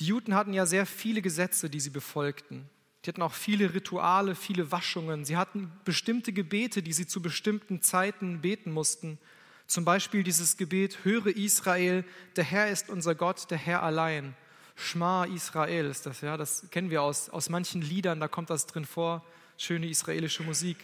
Die 0.00 0.06
Juden 0.06 0.34
hatten 0.34 0.52
ja 0.52 0.66
sehr 0.66 0.86
viele 0.86 1.22
Gesetze, 1.22 1.70
die 1.70 1.80
sie 1.80 1.90
befolgten. 1.90 2.68
Die 3.04 3.08
hatten 3.08 3.22
auch 3.22 3.32
viele 3.32 3.72
Rituale, 3.72 4.34
viele 4.34 4.72
Waschungen. 4.72 5.24
Sie 5.24 5.36
hatten 5.36 5.72
bestimmte 5.84 6.32
Gebete, 6.32 6.82
die 6.82 6.92
sie 6.92 7.06
zu 7.06 7.22
bestimmten 7.22 7.80
Zeiten 7.80 8.40
beten 8.40 8.72
mussten. 8.72 9.18
Zum 9.66 9.84
Beispiel 9.84 10.22
dieses 10.22 10.56
Gebet, 10.56 11.04
höre 11.04 11.28
Israel, 11.28 12.04
der 12.36 12.44
Herr 12.44 12.68
ist 12.68 12.88
unser 12.88 13.14
Gott, 13.14 13.50
der 13.50 13.58
Herr 13.58 13.82
allein. 13.82 14.36
Schma 14.76 15.24
Israel 15.24 15.86
ist 15.86 16.04
das, 16.06 16.20
ja, 16.20 16.36
das 16.36 16.66
kennen 16.70 16.90
wir 16.90 17.02
aus, 17.02 17.30
aus 17.30 17.48
manchen 17.48 17.80
Liedern, 17.80 18.20
da 18.20 18.28
kommt 18.28 18.50
das 18.50 18.66
drin 18.66 18.84
vor, 18.84 19.24
schöne 19.58 19.88
israelische 19.88 20.42
Musik. 20.42 20.76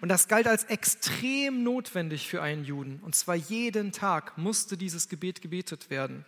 Und 0.00 0.08
das 0.08 0.28
galt 0.28 0.46
als 0.46 0.64
extrem 0.64 1.62
notwendig 1.62 2.28
für 2.28 2.42
einen 2.42 2.64
Juden. 2.64 3.00
Und 3.02 3.14
zwar 3.14 3.34
jeden 3.34 3.92
Tag 3.92 4.36
musste 4.38 4.76
dieses 4.76 5.08
Gebet 5.08 5.40
gebetet 5.42 5.90
werden. 5.90 6.24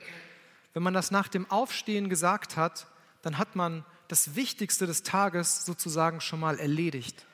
Wenn 0.73 0.83
man 0.83 0.95
das 0.95 1.11
nach 1.11 1.29
dem 1.29 1.51
Aufstehen 1.51 2.09
gesagt 2.09 2.57
hat, 2.57 2.87
dann 3.23 3.39
hat 3.39 3.57
man 3.57 3.85
das 4.09 4.35
Wichtigste 4.35 4.87
des 4.87 5.03
Tages 5.03 5.65
sozusagen 5.65 6.21
schon 6.21 6.41
mal 6.41 6.59
erledigt. 6.59 7.27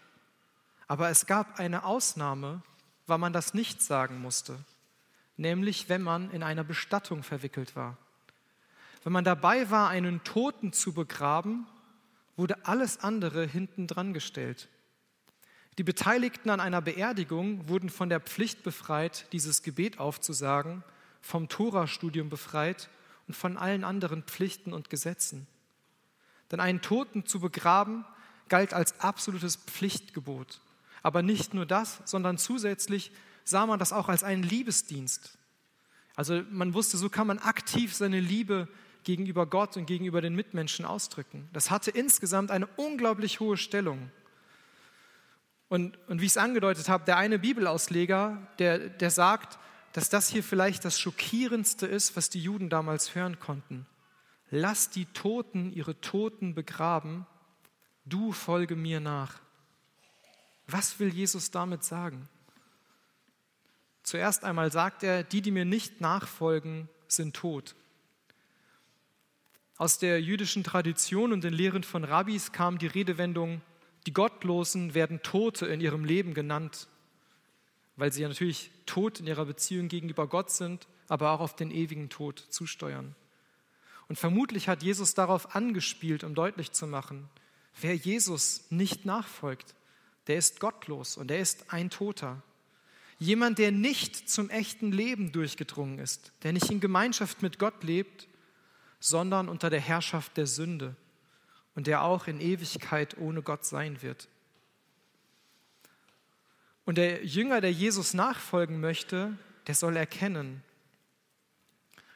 Aber 0.87 1.09
es 1.09 1.27
gab 1.27 1.59
eine 1.59 1.85
Ausnahme, 1.85 2.63
weil 3.07 3.19
man 3.19 3.33
das 3.33 3.55
nicht 3.55 3.83
sagen 3.83 4.21
musste, 4.21 4.59
nämlich 5.37 5.89
wenn 5.89 6.03
man 6.03 6.31
in 6.31 6.43
einer 6.43 6.65
Bestattung 6.65 7.23
verwickelt 7.23 7.77
war. 7.77 7.97
Wenn 9.03 9.13
man 9.13 9.25
dabei 9.25 9.71
war, 9.71 9.89
einen 9.89 10.23
Toten 10.25 10.73
zu 10.73 10.93
begraben, 10.93 11.67
wurde 12.37 12.67
alles 12.67 12.99
andere 13.01 13.47
hinten 13.47 13.87
dran 13.87 14.15
gestellt. 14.15 14.69
Die 15.79 15.85
Beteiligten 15.85 16.51
an 16.51 16.61
einer 16.61 16.83
Beerdigung 16.83 17.69
wurden 17.69 17.89
von 17.89 18.09
der 18.09 18.21
Pflicht 18.21 18.63
befreit, 18.63 19.27
dieses 19.33 19.63
Gebet 19.63 19.99
aufzusagen, 19.99 20.83
vom 21.21 21.49
Torastudium 21.49 22.29
befreit 22.29 22.91
und 23.27 23.35
von 23.35 23.57
allen 23.57 23.85
anderen 23.85 24.23
Pflichten 24.23 24.73
und 24.73 24.91
Gesetzen. 24.91 25.47
Denn 26.51 26.61
einen 26.61 26.83
Toten 26.83 27.27
zu 27.27 27.41
begraben 27.41 28.05
galt 28.49 28.75
als 28.75 29.01
absolutes 29.01 29.57
Pflichtgebot. 29.57 30.61
Aber 31.03 31.23
nicht 31.23 31.55
nur 31.55 31.67
das, 31.67 32.01
sondern 32.05 32.37
zusätzlich 32.37 33.13
sah 33.45 33.67
man 33.67 33.79
das 33.79 33.93
auch 33.93 34.09
als 34.09 34.25
einen 34.25 34.43
Liebesdienst. 34.43 35.39
Also 36.17 36.43
man 36.51 36.75
wusste, 36.75 36.99
so 36.99 37.09
kann 37.09 37.27
man 37.27 37.39
aktiv 37.39 37.95
seine 37.95 38.21
Liebe 38.21 38.69
gegenüber 39.05 39.47
Gott 39.47 39.77
und 39.77 39.87
gegenüber 39.87 40.21
den 40.21 40.35
Mitmenschen 40.35 40.85
ausdrücken. 40.85 41.49
Das 41.53 41.71
hatte 41.71 41.91
insgesamt 41.91 42.51
eine 42.51 42.67
unglaublich 42.77 43.41
hohe 43.41 43.57
Stellung. 43.57 44.11
Und, 45.69 45.99
und 46.09 46.21
wie 46.21 46.27
ich 46.27 46.33
es 46.33 46.37
angedeutet 46.37 46.89
habe, 46.89 47.05
der 47.05 47.17
eine 47.17 47.39
Bibelausleger, 47.39 48.47
der, 48.59 48.79
der 48.89 49.11
sagt, 49.11 49.59
dass 49.93 50.09
das 50.09 50.29
hier 50.29 50.43
vielleicht 50.43 50.85
das 50.85 50.99
Schockierendste 50.99 51.87
ist, 51.87 52.17
was 52.17 52.29
die 52.31 52.43
Juden 52.43 52.69
damals 52.69 53.15
hören 53.15 53.39
konnten. 53.39 53.87
Lass 54.51 54.91
die 54.91 55.07
Toten 55.07 55.73
ihre 55.73 56.01
Toten 56.01 56.55
begraben, 56.55 57.27
du 58.05 58.33
folge 58.33 58.75
mir 58.75 59.01
nach. 59.01 59.41
Was 60.67 60.99
will 60.99 61.09
Jesus 61.09 61.51
damit 61.51 61.85
sagen? 61.85 62.29
Zuerst 64.03 64.45
einmal 64.45 64.73
sagt 64.73 65.03
er, 65.03 65.23
die, 65.23 65.41
die 65.41 65.51
mir 65.51 65.65
nicht 65.65 66.01
nachfolgen, 66.01 66.89
sind 67.07 67.37
tot. 67.37 67.77
Aus 69.81 69.97
der 69.97 70.21
jüdischen 70.21 70.63
Tradition 70.63 71.33
und 71.33 71.43
den 71.43 71.55
Lehren 71.55 71.85
von 71.85 72.05
Rabbis 72.05 72.53
kam 72.53 72.77
die 72.77 72.87
Redewendung, 72.87 73.63
die 74.07 74.13
Gottlosen 74.13 74.93
werden 74.93 75.23
Tote 75.23 75.65
in 75.69 75.81
ihrem 75.81 76.05
Leben 76.05 76.35
genannt, 76.35 76.87
weil 77.97 78.13
sie 78.13 78.21
ja 78.21 78.29
natürlich 78.29 78.71
tot 78.85 79.21
in 79.21 79.27
ihrer 79.27 79.47
Beziehung 79.47 79.89
gegenüber 79.89 80.27
Gott 80.27 80.51
sind, 80.51 80.87
aber 81.09 81.31
auch 81.31 81.41
auf 81.41 81.57
den 81.57 81.71
ewigen 81.71 82.11
Tod 82.11 82.45
zusteuern. 82.51 83.15
Und 84.07 84.19
vermutlich 84.19 84.69
hat 84.69 84.83
Jesus 84.83 85.15
darauf 85.15 85.57
angespielt, 85.57 86.25
um 86.25 86.35
deutlich 86.35 86.73
zu 86.73 86.87
machen, 86.87 87.31
wer 87.81 87.95
Jesus 87.95 88.67
nicht 88.69 89.07
nachfolgt, 89.07 89.75
der 90.27 90.37
ist 90.37 90.61
gottlos 90.61 91.17
und 91.17 91.31
er 91.31 91.41
ist 91.41 91.73
ein 91.73 91.89
Toter. 91.89 92.43
Jemand, 93.19 93.59
der 93.59 93.73
nicht 93.73 94.29
zum 94.29 94.51
echten 94.51 94.93
Leben 94.93 95.33
durchgedrungen 95.33 96.01
ist, 96.01 96.33
der 96.43 96.53
nicht 96.53 96.71
in 96.71 96.81
Gemeinschaft 96.81 97.41
mit 97.41 97.59
Gott 97.59 97.83
lebt, 97.83 98.29
sondern 99.01 99.49
unter 99.49 99.71
der 99.71 99.81
Herrschaft 99.81 100.37
der 100.37 100.47
Sünde 100.47 100.95
und 101.75 101.87
der 101.87 102.03
auch 102.03 102.27
in 102.27 102.41
Ewigkeit 102.41 103.17
ohne 103.19 103.43
Gott 103.43 103.65
sein 103.65 104.03
wird. 104.03 104.29
Und 106.85 106.99
der 106.99 107.25
Jünger, 107.25 107.61
der 107.61 107.73
Jesus 107.73 108.15
nachfolgen 108.15 108.81
möchte, 108.81 109.37
der 109.67 109.75
soll 109.75 109.97
erkennen, 109.97 110.63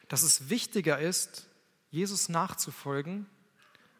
dass 0.07 0.23
es 0.23 0.49
wichtiger 0.49 0.99
ist, 0.99 1.47
Jesus 1.89 2.29
nachzufolgen, 2.29 3.25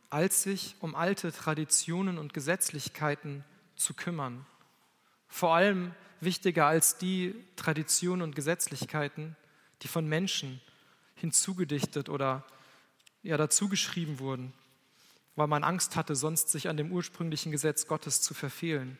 als 0.09 0.43
sich 0.43 0.75
um 0.79 0.95
alte 0.95 1.31
Traditionen 1.31 2.17
und 2.17 2.33
Gesetzlichkeiten 2.33 3.43
zu 3.75 3.93
kümmern. 3.93 4.45
Vor 5.27 5.55
allem 5.55 5.93
wichtiger 6.19 6.67
als 6.67 6.97
die 6.97 7.35
Traditionen 7.55 8.21
und 8.21 8.35
Gesetzlichkeiten, 8.35 9.35
die 9.81 9.87
von 9.87 10.07
Menschen 10.07 10.61
hinzugedichtet 11.15 12.09
oder 12.09 12.45
ja 13.25 13.37
dazu 13.37 13.67
geschrieben 13.67 14.19
wurden, 14.19 14.53
weil 15.35 15.47
man 15.47 15.63
Angst 15.63 15.95
hatte, 15.95 16.15
sonst 16.15 16.49
sich 16.49 16.69
an 16.69 16.77
dem 16.77 16.91
ursprünglichen 16.91 17.51
Gesetz 17.51 17.87
Gottes 17.87 18.21
zu 18.21 18.33
verfehlen. 18.33 18.97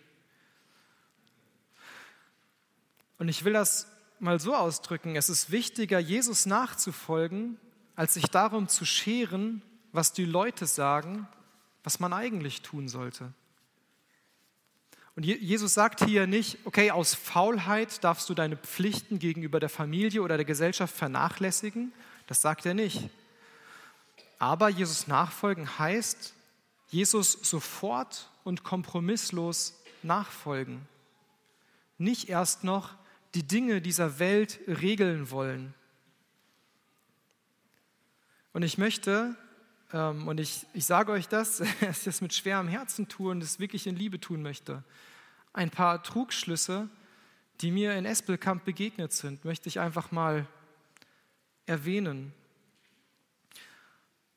Und 3.17 3.29
ich 3.29 3.45
will 3.45 3.53
das 3.53 3.87
mal 4.19 4.39
so 4.39 4.55
ausdrücken, 4.55 5.15
es 5.15 5.29
ist 5.29 5.51
wichtiger, 5.51 5.99
Jesus 5.99 6.45
nachzufolgen, 6.45 7.57
als 7.95 8.15
sich 8.15 8.25
darum 8.25 8.67
zu 8.67 8.85
scheren, 8.85 9.61
was 9.91 10.11
die 10.11 10.25
Leute 10.25 10.65
sagen, 10.65 11.27
was 11.83 11.99
man 11.99 12.11
eigentlich 12.11 12.61
tun 12.61 12.89
sollte. 12.89 13.31
Und 15.15 15.23
Jesus 15.23 15.73
sagt 15.73 16.03
hier 16.03 16.27
nicht, 16.27 16.57
okay, 16.65 16.91
aus 16.91 17.13
Faulheit 17.13 18.03
darfst 18.03 18.27
du 18.27 18.33
deine 18.33 18.57
Pflichten 18.57 19.17
gegenüber 19.17 19.61
der 19.61 19.69
Familie 19.69 20.21
oder 20.21 20.35
der 20.35 20.45
Gesellschaft 20.45 20.93
vernachlässigen. 20.93 21.93
Das 22.27 22.41
sagt 22.41 22.65
er 22.65 22.73
nicht. 22.73 23.09
Aber 24.39 24.69
Jesus 24.69 25.07
nachfolgen 25.07 25.79
heißt, 25.79 26.33
Jesus 26.87 27.33
sofort 27.41 28.29
und 28.43 28.63
kompromisslos 28.63 29.73
nachfolgen. 30.03 30.87
nicht 31.97 32.29
erst 32.29 32.63
noch 32.63 32.93
die 33.35 33.43
Dinge 33.43 33.81
dieser 33.81 34.19
Welt 34.19 34.59
regeln 34.67 35.31
wollen. 35.31 35.73
Und 38.53 38.63
ich 38.63 38.77
möchte, 38.77 39.35
ähm, 39.93 40.27
und 40.27 40.39
ich, 40.39 40.65
ich 40.73 40.85
sage 40.85 41.11
euch 41.11 41.27
das, 41.27 41.57
dass 41.81 41.99
ich 41.99 42.03
das 42.03 42.21
mit 42.21 42.33
schwerem 42.33 42.67
Herzen 42.67 43.07
tue 43.07 43.31
und 43.31 43.39
das 43.39 43.59
wirklich 43.59 43.87
in 43.87 43.95
Liebe 43.95 44.19
tun 44.19 44.41
möchte, 44.41 44.83
ein 45.53 45.69
paar 45.69 46.03
Trugschlüsse, 46.03 46.89
die 47.61 47.71
mir 47.71 47.95
in 47.95 48.05
Espelkamp 48.05 48.65
begegnet 48.65 49.13
sind, 49.13 49.45
möchte 49.45 49.69
ich 49.69 49.79
einfach 49.79 50.11
mal 50.11 50.47
erwähnen. 51.65 52.33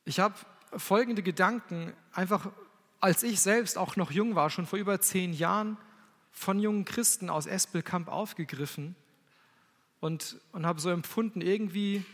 Ich 0.08 0.20
habe 0.20 0.34
folgende 0.74 1.22
Gedanken 1.22 1.92
einfach, 2.14 2.50
als 2.98 3.22
ich 3.22 3.42
selbst 3.42 3.76
auch 3.76 3.96
noch 3.96 4.10
jung 4.10 4.36
war, 4.36 4.48
schon 4.48 4.64
vor 4.64 4.78
über 4.78 5.02
zehn 5.02 5.34
Jahren, 5.34 5.76
von 6.32 6.58
jungen 6.60 6.86
Christen 6.86 7.28
aus 7.28 7.44
Espelkamp 7.44 8.08
aufgegriffen 8.08 8.96
und, 10.00 10.38
und 10.52 10.64
habe 10.64 10.80
so 10.80 10.88
empfunden, 10.88 11.42
irgendwie 11.42 12.06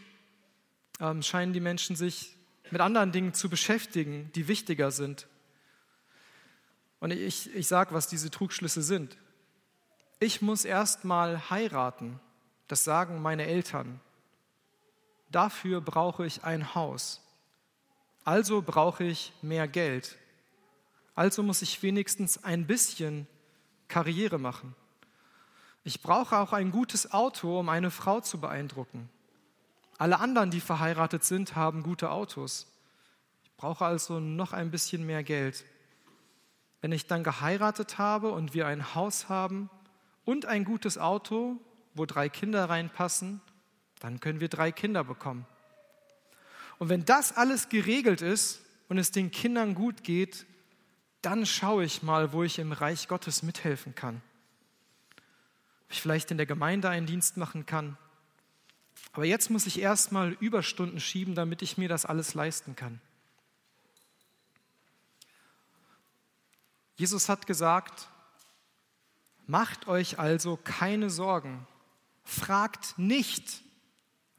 ähm, 0.99 1.23
scheinen 1.23 1.53
die 1.53 1.61
Menschen 1.61 1.95
sich 1.95 2.35
mit 2.73 2.81
anderen 2.81 3.13
Dingen 3.13 3.33
zu 3.33 3.49
beschäftigen, 3.49 4.29
die 4.35 4.49
wichtiger 4.49 4.91
sind. 4.91 5.29
Und 6.99 7.13
ich, 7.13 7.55
ich 7.55 7.69
sage, 7.69 7.95
was 7.95 8.09
diese 8.09 8.29
Trugschlüsse 8.29 8.83
sind. 8.83 9.17
Ich 10.19 10.43
muss 10.43 10.65
erst 10.65 11.05
mal 11.05 11.49
heiraten, 11.49 12.19
das 12.67 12.83
sagen 12.83 13.23
meine 13.23 13.47
Eltern. 13.47 14.01
Dafür 15.31 15.81
brauche 15.81 16.27
ich 16.27 16.43
ein 16.43 16.75
Haus. 16.75 17.24
Also 18.25 18.63
brauche 18.63 19.05
ich 19.05 19.33
mehr 19.43 19.69
Geld. 19.69 20.17
Also 21.15 21.43
muss 21.43 21.63
ich 21.63 21.83
wenigstens 21.83 22.43
ein 22.43 22.67
bisschen 22.67 23.27
Karriere 23.87 24.39
machen. 24.39 24.75
Ich 25.85 26.01
brauche 26.01 26.39
auch 26.39 26.55
ein 26.55 26.71
gutes 26.71 27.13
Auto, 27.13 27.61
um 27.61 27.69
eine 27.69 27.91
Frau 27.91 28.21
zu 28.21 28.41
beeindrucken. 28.41 29.11
Alle 29.99 30.19
anderen, 30.19 30.51
die 30.51 30.61
verheiratet 30.61 31.25
sind, 31.25 31.55
haben 31.55 31.83
gute 31.83 32.11
Autos. 32.11 32.67
Ich 33.45 33.55
brauche 33.57 33.85
also 33.85 34.19
noch 34.19 34.55
ein 34.55 34.71
bisschen 34.71 35.05
mehr 35.05 35.23
Geld. 35.23 35.65
Wenn 36.81 36.93
ich 36.93 37.07
dann 37.07 37.23
geheiratet 37.23 37.99
habe 37.99 38.31
und 38.31 38.55
wir 38.55 38.67
ein 38.67 38.95
Haus 38.95 39.29
haben 39.29 39.71
und 40.25 40.47
ein 40.47 40.65
gutes 40.65 40.97
Auto, 40.97 41.59
wo 41.95 42.07
drei 42.07 42.29
Kinder 42.31 42.69
reinpassen, 42.69 43.43
dann 44.01 44.19
können 44.21 44.41
wir 44.41 44.49
drei 44.49 44.73
Kinder 44.73 45.05
bekommen. 45.05 45.47
Und 46.79 46.89
wenn 46.89 47.05
das 47.05 47.37
alles 47.37 47.69
geregelt 47.69 48.21
ist 48.21 48.61
und 48.89 48.99
es 48.99 49.11
den 49.11 49.31
Kindern 49.31 49.75
gut 49.75 50.05
geht, 50.05 50.47
dann 51.23 51.47
schaue 51.47 51.85
ich 51.85 52.03
mal, 52.03 52.33
wo 52.33 52.43
ich 52.43 52.59
im 52.59 52.73
Reich 52.73 53.09
Gottes 53.09 53.43
mithelfen 53.43 53.95
kann. 53.95 54.21
Ob 55.85 55.93
ich 55.93 56.03
vielleicht 56.03 56.31
in 56.31 56.37
der 56.37 56.47
Gemeinde 56.47 56.89
einen 56.89 57.07
Dienst 57.07 57.37
machen 57.37 57.67
kann. 57.67 57.97
Aber 59.13 59.25
jetzt 59.25 59.51
muss 59.51 59.67
ich 59.67 59.81
erstmal 59.81 60.33
Überstunden 60.33 61.01
schieben, 61.01 61.35
damit 61.35 61.63
ich 61.63 61.79
mir 61.79 61.89
das 61.89 62.05
alles 62.05 62.35
leisten 62.35 62.77
kann. 62.77 63.01
Jesus 66.97 67.29
hat 67.29 67.47
gesagt, 67.47 68.09
macht 69.47 69.89
euch 69.89 70.19
also 70.19 70.57
keine 70.57 71.11
Sorgen, 71.11 71.67
fragt 72.25 72.99
nicht, 72.99 73.63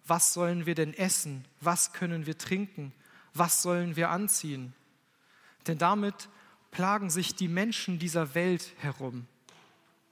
was 0.07 0.33
sollen 0.33 0.65
wir 0.65 0.75
denn 0.75 0.93
essen, 0.93 1.45
was 1.61 1.93
können 1.93 2.25
wir 2.25 2.37
trinken, 2.37 2.93
was 3.33 3.61
sollen 3.61 3.95
wir 3.95 4.09
anziehen. 4.09 4.73
Denn 5.67 5.77
damit 5.77 6.29
plagen 6.71 7.09
sich 7.09 7.35
die 7.35 7.47
Menschen 7.47 7.99
dieser 7.99 8.35
Welt 8.35 8.73
herum. 8.77 9.27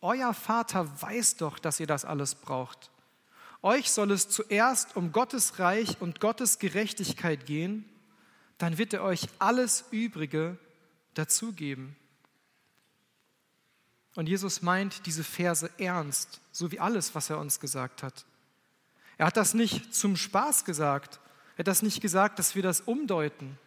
Euer 0.02 0.34
Vater 0.34 1.02
weiß 1.02 1.38
doch, 1.38 1.60
dass 1.60 1.80
ihr 1.80 1.88
das 1.88 2.06
alles 2.06 2.36
braucht. 2.36 2.90
Euch 3.62 3.92
soll 3.92 4.12
es 4.12 4.28
zuerst 4.30 4.96
um 4.98 5.12
Gottes 5.12 5.60
Reich 5.60 6.02
und 6.02 6.20
Gottes 6.20 6.60
Gerechtigkeit 6.60 7.46
gehen, 7.46 7.86
dann 8.58 8.78
wird 8.78 8.94
er 8.94 9.04
euch 9.04 9.28
alles 9.40 9.86
Übrige 9.92 10.58
dazugeben. 11.14 11.96
Und 14.16 14.28
Jesus 14.28 14.62
meint 14.62 15.06
diese 15.06 15.24
Verse 15.24 15.70
ernst, 15.78 16.42
so 16.52 16.72
wie 16.72 16.80
alles, 16.80 17.16
was 17.16 17.30
er 17.30 17.40
uns 17.40 17.60
gesagt 17.60 18.04
hat. 18.04 18.26
Er 19.18 19.28
hat 19.28 19.38
das 19.38 19.54
nicht 19.54 19.94
zum 19.94 20.16
Spaß 20.16 20.66
gesagt. 20.66 21.20
Er 21.56 21.60
hat 21.60 21.68
das 21.68 21.82
nicht 21.82 22.02
gesagt, 22.02 22.40
dass 22.40 22.56
wir 22.56 22.64
das 22.64 22.82
umdeuten. 22.82 23.58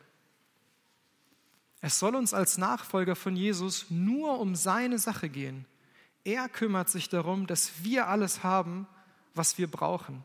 Es 1.81 1.99
soll 1.99 2.17
uns 2.17 2.35
als 2.35 2.59
Nachfolger 2.59 3.15
von 3.15 3.37
Jesus 3.37 3.87
nur 3.91 4.41
um 4.41 4.57
seine 4.57 4.99
Sache 4.99 5.29
gehen. 5.29 5.67
Er 6.25 6.49
kümmert 6.49 6.89
sich 6.89 7.09
darum, 7.09 7.47
dass 7.47 7.85
wir 7.85 8.09
alles 8.09 8.43
haben, 8.43 8.89
was 9.35 9.59
wir 9.59 9.71
brauchen. 9.71 10.25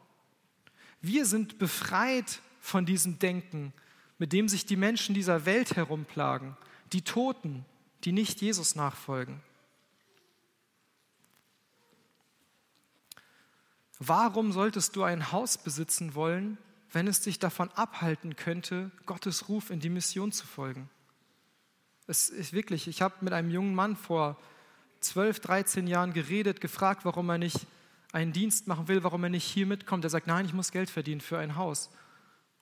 Wir 1.02 1.26
sind 1.26 1.60
befreit 1.60 2.40
von 2.60 2.86
diesem 2.86 3.20
Denken, 3.20 3.74
mit 4.18 4.34
dem 4.34 4.48
sich 4.48 4.66
die 4.66 4.76
Menschen 4.76 5.14
dieser 5.14 5.46
Welt 5.46 5.76
herumplagen, 5.76 6.58
die 6.94 7.02
Toten, 7.02 7.66
die 8.04 8.12
nicht 8.12 8.42
Jesus 8.42 8.76
nachfolgen. 8.76 9.42
Warum 14.04 14.52
solltest 14.52 14.96
du 14.96 15.04
ein 15.04 15.32
Haus 15.32 15.60
besitzen 15.60 16.16
wollen, 16.16 16.58
wenn 16.92 17.06
es 17.06 17.22
dich 17.22 17.38
davon 17.38 17.70
abhalten 17.76 18.36
könnte, 18.36 18.90
Gottes 19.06 19.48
Ruf 19.48 19.70
in 19.70 19.80
die 19.80 19.92
Mission 19.92 20.32
zu 20.32 20.48
folgen? 20.48 20.90
Es 22.08 22.30
ist 22.30 22.52
wirklich, 22.52 22.88
ich 22.88 23.04
habe 23.04 23.14
mit 23.22 23.32
einem 23.32 23.52
jungen 23.52 23.76
Mann 23.76 23.96
vor 23.96 24.40
12, 25.02 25.42
13 25.42 25.86
Jahren 25.86 26.14
geredet, 26.14 26.62
gefragt, 26.62 27.06
warum 27.06 27.30
er 27.30 27.38
nicht 27.38 27.68
einen 28.12 28.34
Dienst 28.34 28.66
machen 28.66 28.88
will, 28.88 29.04
warum 29.04 29.24
er 29.24 29.30
nicht 29.30 29.46
hier 29.46 29.68
mitkommt. 29.68 30.04
Er 30.04 30.10
sagt, 30.10 30.26
nein, 30.26 30.46
ich 30.48 30.54
muss 30.54 30.72
Geld 30.72 30.90
verdienen 30.90 31.22
für 31.22 31.38
ein 31.38 31.56
Haus. 31.56 31.92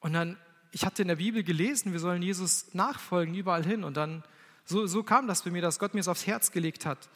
Und 0.02 0.12
dann, 0.12 0.36
ich 0.72 0.86
hatte 0.86 1.04
in 1.04 1.08
der 1.08 1.16
Bibel 1.16 1.44
gelesen, 1.44 1.94
wir 1.94 2.02
sollen 2.02 2.22
Jesus 2.22 2.74
nachfolgen, 2.74 3.34
überall 3.34 3.64
hin. 3.64 3.86
Und 3.86 3.96
dann, 3.96 4.26
so, 4.66 4.88
so 4.88 5.04
kam 5.04 5.26
das 5.26 5.44
bei 5.44 5.52
mir, 5.52 5.62
dass 5.62 5.80
Gott 5.80 5.94
mir 5.94 6.02
es 6.02 6.10
aufs 6.10 6.28
Herz 6.28 6.52
gelegt 6.52 6.86
hat. 6.86 7.08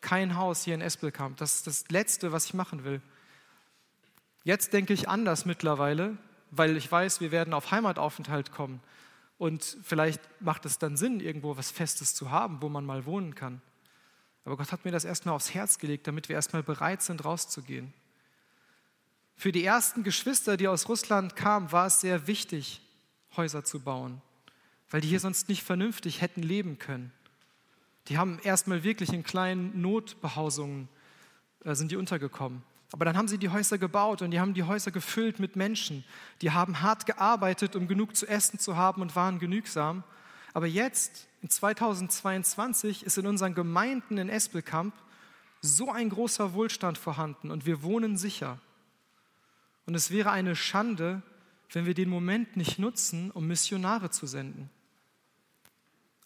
Kein 0.00 0.34
Haus 0.34 0.64
hier 0.64 0.74
in 0.74 0.80
Espelkamp. 0.80 1.36
Das 1.36 1.54
ist 1.54 1.68
das 1.68 1.84
Letzte, 1.90 2.32
was 2.32 2.46
ich 2.46 2.54
machen 2.54 2.82
will. 2.82 3.00
Jetzt 4.48 4.72
denke 4.72 4.94
ich 4.94 5.10
anders 5.10 5.44
mittlerweile, 5.44 6.16
weil 6.50 6.78
ich 6.78 6.90
weiß, 6.90 7.20
wir 7.20 7.32
werden 7.32 7.52
auf 7.52 7.70
Heimataufenthalt 7.70 8.50
kommen. 8.50 8.80
Und 9.36 9.76
vielleicht 9.82 10.22
macht 10.40 10.64
es 10.64 10.78
dann 10.78 10.96
Sinn, 10.96 11.20
irgendwo 11.20 11.58
was 11.58 11.70
Festes 11.70 12.14
zu 12.14 12.30
haben, 12.30 12.62
wo 12.62 12.70
man 12.70 12.86
mal 12.86 13.04
wohnen 13.04 13.34
kann. 13.34 13.60
Aber 14.46 14.56
Gott 14.56 14.72
hat 14.72 14.86
mir 14.86 14.90
das 14.90 15.04
erstmal 15.04 15.34
aufs 15.34 15.52
Herz 15.52 15.76
gelegt, 15.76 16.06
damit 16.06 16.30
wir 16.30 16.36
erstmal 16.36 16.62
bereit 16.62 17.02
sind, 17.02 17.26
rauszugehen. 17.26 17.92
Für 19.36 19.52
die 19.52 19.64
ersten 19.64 20.02
Geschwister, 20.02 20.56
die 20.56 20.68
aus 20.68 20.88
Russland 20.88 21.36
kamen, 21.36 21.70
war 21.70 21.88
es 21.88 22.00
sehr 22.00 22.26
wichtig, 22.26 22.80
Häuser 23.36 23.64
zu 23.64 23.80
bauen, 23.80 24.22
weil 24.88 25.02
die 25.02 25.08
hier 25.08 25.20
sonst 25.20 25.50
nicht 25.50 25.62
vernünftig 25.62 26.22
hätten 26.22 26.42
leben 26.42 26.78
können. 26.78 27.12
Die 28.06 28.16
haben 28.16 28.38
erstmal 28.42 28.82
wirklich 28.82 29.12
in 29.12 29.24
kleinen 29.24 29.78
Notbehausungen 29.82 30.88
äh, 31.64 31.74
sind 31.74 31.90
die 31.90 31.96
untergekommen. 31.96 32.62
Aber 32.90 33.04
dann 33.04 33.16
haben 33.16 33.28
sie 33.28 33.38
die 33.38 33.50
Häuser 33.50 33.76
gebaut 33.76 34.22
und 34.22 34.30
die 34.30 34.40
haben 34.40 34.54
die 34.54 34.62
Häuser 34.62 34.90
gefüllt 34.90 35.38
mit 35.38 35.56
Menschen. 35.56 36.04
Die 36.40 36.52
haben 36.52 36.80
hart 36.80 37.04
gearbeitet, 37.04 37.76
um 37.76 37.86
genug 37.86 38.16
zu 38.16 38.26
essen 38.26 38.58
zu 38.58 38.76
haben 38.76 39.02
und 39.02 39.14
waren 39.14 39.38
genügsam. 39.38 40.04
Aber 40.54 40.66
jetzt, 40.66 41.28
in 41.42 41.50
2022, 41.50 43.04
ist 43.04 43.18
in 43.18 43.26
unseren 43.26 43.54
Gemeinden 43.54 44.16
in 44.16 44.30
Espelkamp 44.30 44.94
so 45.60 45.90
ein 45.92 46.08
großer 46.08 46.54
Wohlstand 46.54 46.96
vorhanden 46.96 47.50
und 47.50 47.66
wir 47.66 47.82
wohnen 47.82 48.16
sicher. 48.16 48.58
Und 49.86 49.94
es 49.94 50.10
wäre 50.10 50.30
eine 50.30 50.56
Schande, 50.56 51.22
wenn 51.72 51.84
wir 51.84 51.94
den 51.94 52.08
Moment 52.08 52.56
nicht 52.56 52.78
nutzen, 52.78 53.30
um 53.30 53.46
Missionare 53.46 54.10
zu 54.10 54.26
senden. 54.26 54.70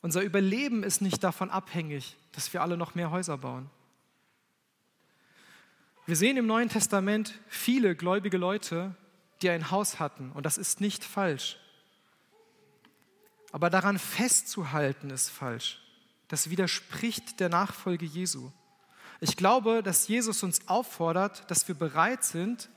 Unser 0.01 0.23
Überleben 0.23 0.83
ist 0.83 1.01
nicht 1.01 1.23
davon 1.25 1.51
abhängig, 1.51 2.17
dass 2.33 2.53
wir 2.53 2.63
alle 2.63 2.77
noch 2.77 2.95
mehr 2.95 3.11
Häuser 3.11 3.39
bauen. 3.39 3.71
Wir 6.05 6.17
sehen 6.17 6.37
im 6.37 6.47
Neuen 6.47 6.69
Testament 6.69 7.39
viele 7.47 7.95
gläubige 7.95 8.37
Leute, 8.37 8.97
die 9.41 9.51
ein 9.51 9.71
Haus 9.71 10.01
hatten 10.01 10.33
und 10.33 10.45
das 10.45 10.59
ist 10.59 10.81
nicht 10.81 11.05
falsch. 11.05 11.59
Aber 13.53 13.71
daran 13.71 13.99
festzuhalten 13.99 15.11
ist 15.11 15.29
falsch. 15.29 15.81
Das 16.27 16.51
widerspricht 16.51 17.39
der 17.39 17.51
Nachfolge 17.51 18.05
Jesu. 18.05 18.51
Ich 19.21 19.37
glaube, 19.37 19.83
dass 19.85 20.09
Jesus 20.09 20.43
uns 20.43 20.67
auffordert, 20.67 21.49
dass 21.49 21.69
wir 21.69 21.77
bereit 21.77 22.25
sind, 22.25 22.69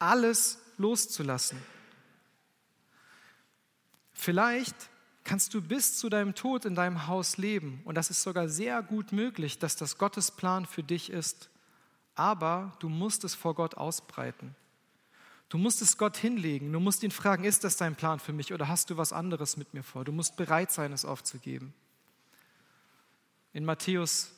alles 0.00 0.58
loszulassen. 0.76 1.62
Vielleicht 4.12 4.74
kannst 5.22 5.54
du 5.54 5.62
bis 5.62 5.98
zu 5.98 6.08
deinem 6.08 6.34
Tod 6.34 6.64
in 6.64 6.74
deinem 6.74 7.06
Haus 7.06 7.36
leben 7.36 7.80
und 7.84 7.94
das 7.94 8.10
ist 8.10 8.22
sogar 8.22 8.48
sehr 8.48 8.82
gut 8.82 9.12
möglich, 9.12 9.60
dass 9.60 9.76
das 9.76 9.98
Gottes 9.98 10.32
Plan 10.32 10.66
für 10.66 10.82
dich 10.82 11.10
ist 11.10 11.48
aber 12.14 12.72
du 12.78 12.88
musst 12.88 13.24
es 13.24 13.34
vor 13.34 13.54
Gott 13.54 13.76
ausbreiten. 13.76 14.54
Du 15.48 15.58
musst 15.58 15.82
es 15.82 15.98
Gott 15.98 16.16
hinlegen. 16.16 16.72
Du 16.72 16.80
musst 16.80 17.02
ihn 17.02 17.10
fragen, 17.10 17.44
ist 17.44 17.64
das 17.64 17.76
dein 17.76 17.94
Plan 17.94 18.18
für 18.20 18.32
mich 18.32 18.52
oder 18.52 18.68
hast 18.68 18.90
du 18.90 18.96
was 18.96 19.12
anderes 19.12 19.56
mit 19.56 19.74
mir 19.74 19.82
vor? 19.82 20.04
Du 20.04 20.12
musst 20.12 20.36
bereit 20.36 20.72
sein, 20.72 20.92
es 20.92 21.04
aufzugeben. 21.04 21.74
In 23.52 23.64
Matthäus 23.64 24.32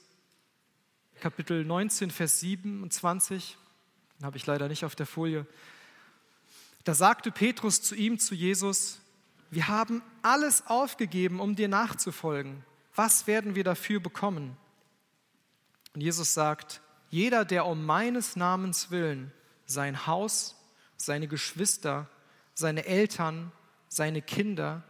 Kapitel 1.20 1.64
19, 1.64 2.10
Vers 2.10 2.40
27, 2.40 3.56
habe 4.22 4.37
ich 4.37 4.46
leider 4.46 4.68
nicht 4.68 4.84
auf 4.84 4.96
der 4.96 5.06
Folie. 5.06 5.46
Da 6.82 6.94
sagte 6.94 7.30
Petrus 7.30 7.80
zu 7.80 7.94
ihm, 7.94 8.18
zu 8.18 8.34
Jesus, 8.34 8.98
wir 9.50 9.68
haben 9.68 10.02
alles 10.22 10.66
aufgegeben, 10.66 11.40
um 11.40 11.54
dir 11.54 11.68
nachzufolgen. 11.68 12.64
Was 12.94 13.26
werden 13.26 13.54
wir 13.54 13.64
dafür 13.64 14.00
bekommen? 14.00 14.56
Und 15.94 16.00
Jesus 16.00 16.34
sagt, 16.34 16.80
jeder, 17.14 17.44
der 17.44 17.64
um 17.66 17.87
meines 17.87 18.35
Namens 18.35 18.90
willen 18.90 19.31
sein 19.66 20.09
Haus, 20.09 20.57
seine 20.96 21.29
Geschwister, 21.29 22.11
seine 22.55 22.87
Eltern, 22.87 23.53
seine 23.87 24.20
Kinder 24.20 24.83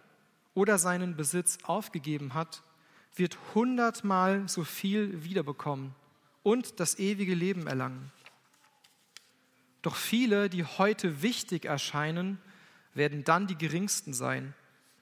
oder 0.55 0.79
seinen 0.79 1.17
Besitz 1.17 1.59
aufgegeben 1.65 2.33
hat, 2.33 2.63
wird 3.15 3.37
hundertmal 3.55 4.49
so 4.49 4.65
viel 4.65 5.23
wiederbekommen 5.23 5.95
und 6.43 6.81
das 6.81 6.99
ewige 6.99 7.35
Leben 7.35 7.67
erlangen. 7.67 8.11
Doch 9.83 9.95
viele, 9.95 10.49
die 10.49 10.65
heute 10.65 11.21
wichtig 11.21 11.67
erscheinen, 11.67 12.39
werden 12.95 13.25
dann 13.25 13.47
die 13.49 13.59
geringsten 13.59 14.15
sein. 14.15 14.55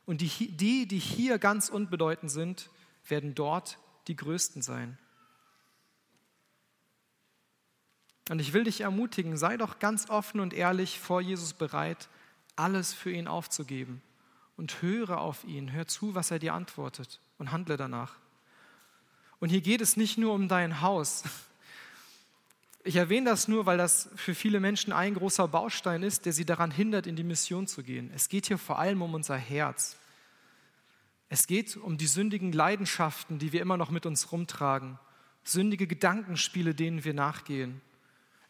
Und 0.07 0.23
die, 0.23 0.87
die, 0.89 0.99
hier 0.99 1.39
ganz 1.39 1.69
unbedeutend 1.69 2.33
sind, 2.33 2.69
werden 3.07 3.37
dort 3.37 3.79
die 4.09 4.17
größten 4.17 4.61
sein. 4.61 4.99
Und 8.31 8.41
ich 8.41 8.53
will 8.53 8.65
dich 8.65 8.83
ermutigen, 8.83 9.37
sei 9.37 9.57
doch 9.57 9.79
ganz 9.79 10.09
offen 10.09 10.41
und 10.41 10.55
ehrlich 10.55 10.99
vor 10.99 11.21
Jesus 11.21 11.53
bereit, 11.55 12.09
alles 12.57 12.93
für 12.93 13.11
ihn 13.11 13.27
aufzugeben. 13.27 14.03
Und 14.57 14.83
höre 14.83 15.19
auf 15.19 15.45
ihn, 15.45 15.73
hör 15.73 15.87
zu, 15.87 16.15
was 16.15 16.31
er 16.31 16.39
dir 16.39 16.55
antwortet 16.55 17.21
und 17.39 17.53
handle 17.53 17.77
danach. 17.77 18.15
Und 19.41 19.49
hier 19.49 19.61
geht 19.61 19.81
es 19.81 19.97
nicht 19.97 20.19
nur 20.19 20.35
um 20.35 20.47
dein 20.49 20.83
Haus, 20.83 21.25
ich 22.85 22.97
erwähne 22.97 23.31
das 23.31 23.47
nur, 23.47 23.65
weil 23.67 23.79
das 23.79 24.09
für 24.17 24.35
viele 24.35 24.59
Menschen 24.59 24.93
ein 24.93 25.15
großer 25.15 25.47
Baustein 25.47 26.03
ist, 26.03 26.27
der 26.27 26.33
sie 26.33 26.45
daran 26.45 26.73
hindert, 26.73 27.07
in 27.07 27.15
die 27.15 27.23
Mission 27.23 27.69
zu 27.69 27.85
gehen. 27.85 28.11
Es 28.13 28.29
geht 28.29 28.47
hier 28.47 28.59
vor 28.59 28.79
allem 28.79 29.03
um 29.03 29.15
unser 29.15 29.37
Herz. 29.37 29.97
Es 31.29 31.47
geht 31.47 31.77
um 31.77 31.97
die 31.97 32.09
sündigen 32.09 32.53
Leidenschaften, 32.53 33.39
die 33.39 33.53
wir 33.53 33.63
immer 33.63 33.77
noch 33.77 33.91
mit 33.91 34.05
uns 34.05 34.33
rumtragen, 34.33 34.99
sündige 35.45 35.87
Gedankenspiele, 35.87 36.75
denen 36.75 37.05
wir 37.05 37.15
nachgehen. 37.15 37.81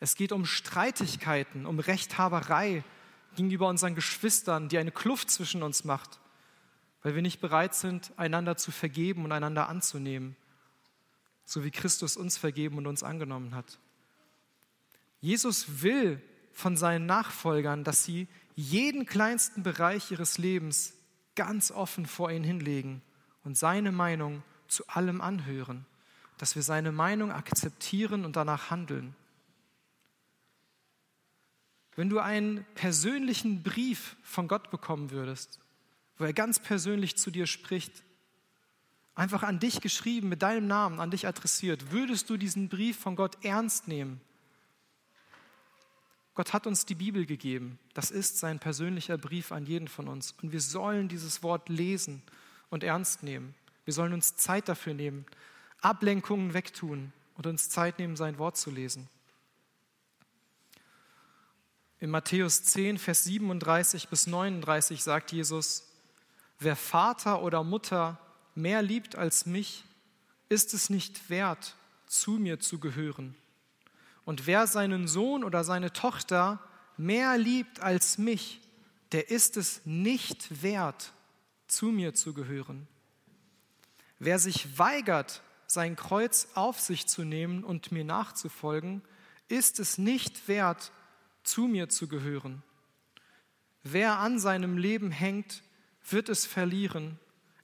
Es 0.03 0.17
geht 0.17 0.33
um 0.33 0.47
Streitigkeiten, 0.47 1.65
um 1.65 1.79
Rechthaberei 1.79 2.83
gegenüber 3.37 3.69
unseren 3.69 3.95
Geschwistern, 3.95 4.69
die 4.69 4.79
eine 4.79 4.91
Kluft 4.91 5.31
zwischen 5.31 5.63
uns 5.63 5.85
macht, 5.85 6.19
weil 7.05 7.15
wir 7.15 7.23
nicht 7.23 7.41
bereit 7.41 7.77
sind, 7.77 8.11
einander 8.17 8.57
zu 8.57 8.73
vergeben 8.73 9.25
und 9.25 9.31
einander 9.31 9.69
anzunehmen, 9.69 10.35
so 11.45 11.63
wie 11.63 11.71
Christus 11.71 12.17
uns 12.17 12.37
vergeben 12.37 12.79
und 12.79 12.89
uns 12.89 13.05
angenommen 13.05 13.55
hat. 13.55 13.79
Jesus 15.21 15.83
will 15.83 16.21
von 16.51 16.77
seinen 16.77 17.07
Nachfolgern, 17.07 17.85
dass 17.85 18.03
sie 18.03 18.27
jeden 18.57 19.07
kleinsten 19.07 19.63
Bereich 19.63 20.11
ihres 20.11 20.37
Lebens 20.37 20.95
ganz 21.37 21.71
offen 21.71 22.07
vor 22.07 22.33
ihn 22.33 22.43
hinlegen 22.43 23.03
und 23.45 23.57
seine 23.57 23.93
Meinung 23.93 24.43
zu 24.67 24.85
allem 24.89 25.21
anhören, 25.21 25.87
dass 26.39 26.57
wir 26.57 26.65
seine 26.65 26.91
Meinung 26.91 27.31
akzeptieren 27.31 28.25
und 28.25 28.35
danach 28.35 28.69
handeln. 28.69 29.15
Wenn 31.97 32.09
du 32.09 32.19
einen 32.19 32.65
persönlichen 32.75 33.63
Brief 33.63 34.17
von 34.23 34.49
Gott 34.49 34.71
bekommen 34.71 35.11
würdest, 35.11 35.61
wo 36.19 36.25
er 36.25 36.33
ganz 36.33 36.59
persönlich 36.59 37.17
zu 37.17 37.31
dir 37.31 37.47
spricht, 37.47 38.03
einfach 39.15 39.43
an 39.43 39.59
dich 39.59 39.81
geschrieben, 39.81 40.29
mit 40.29 40.43
deinem 40.43 40.67
Namen, 40.67 41.01
an 41.01 41.11
dich 41.11 41.27
adressiert, 41.27 41.93
würdest 41.93 42.31
du 42.31 42.37
diesen 42.37 42.69
Brief 42.69 42.99
von 42.99 43.17
Gott 43.17 43.45
ernst 43.45 43.89
nehmen 43.89 44.21
Gott 46.35 46.55
hat 46.55 46.67
uns 46.67 46.87
die 46.87 46.95
Bibel 46.95 47.27
gegeben. 47.27 47.79
Das 47.93 48.11
ist 48.11 48.39
sein 48.39 48.59
persönlicher 48.59 49.19
Brief 49.19 49.53
an 49.53 49.67
jeden 49.67 49.89
von 49.89 50.09
uns. 50.09 50.35
Und 50.43 50.53
wir 50.53 50.61
sollen 50.61 51.09
dieses 51.09 51.43
Wort 51.43 51.69
lesen 51.69 52.23
und 52.71 52.85
ernst 52.85 53.23
nehmen. 53.23 53.55
Wir 53.85 53.93
sollen 53.93 54.15
uns 54.15 54.37
Zeit 54.37 54.69
dafür 54.69 54.95
nehmen, 54.95 55.27
Ablenkungen 55.83 56.55
wegtun 56.55 57.13
und 57.35 57.47
uns 57.47 57.69
Zeit 57.69 57.99
nehmen, 57.99 58.17
sein 58.17 58.39
Wort 58.39 58.57
zu 58.57 58.71
lesen. 58.71 59.09
In 62.03 62.11
Matthäus 62.11 62.65
10, 62.65 62.99
Vers 62.99 63.23
37 63.23 64.09
bis 64.09 64.27
39 64.27 65.05
sagt 65.05 65.31
Jesus, 65.31 65.87
wer 66.59 66.75
Vater 66.75 67.45
oder 67.45 67.63
Mutter 67.63 68.19
mehr 68.57 68.83
liebt 68.83 69.15
als 69.15 69.47
mich, 69.47 69.85
ist 70.49 70.75
es 70.75 70.91
nicht 70.91 71.31
wert, 71.31 71.77
zu 72.09 72.33
mir 72.33 72.59
zu 72.59 72.81
gehören. 72.81 73.37
Und 74.25 74.49
wer 74.49 74.67
seinen 74.67 75.07
Sohn 75.07 75.45
oder 75.45 75.63
seine 75.63 75.93
Tochter 75.93 76.59
mehr 76.97 77.39
liebt 77.39 77.79
als 77.79 78.19
mich, 78.19 78.61
der 79.13 79.31
ist 79.31 79.57
es 79.57 79.83
nicht 79.85 80.61
wert, 80.61 81.13
zu 81.69 81.87
mir 81.87 82.15
zu 82.15 82.35
gehören. 82.35 82.89
Wer 84.19 84.41
sich 84.41 84.77
weigert, 84.77 85.41
sein 85.69 85.95
Kreuz 85.95 86.49
auf 86.57 86.81
sich 86.81 87.07
zu 87.07 87.23
nehmen 87.23 87.63
und 87.63 87.93
mir 87.93 88.05
nachzufolgen, 88.05 89.03
ist 89.47 89.79
es 89.79 89.99
nicht 89.99 90.49
wert, 90.49 90.91
zu 91.43 91.67
mir 91.67 91.89
zu 91.89 92.09
gehören. 92.09 92.63
Wer 93.83 94.19
an 94.19 94.39
seinem 94.39 94.79
Leben 94.79 95.11
hängt, 95.11 95.63
wird 96.09 96.29
es 96.29 96.47
verlieren, 96.47 97.19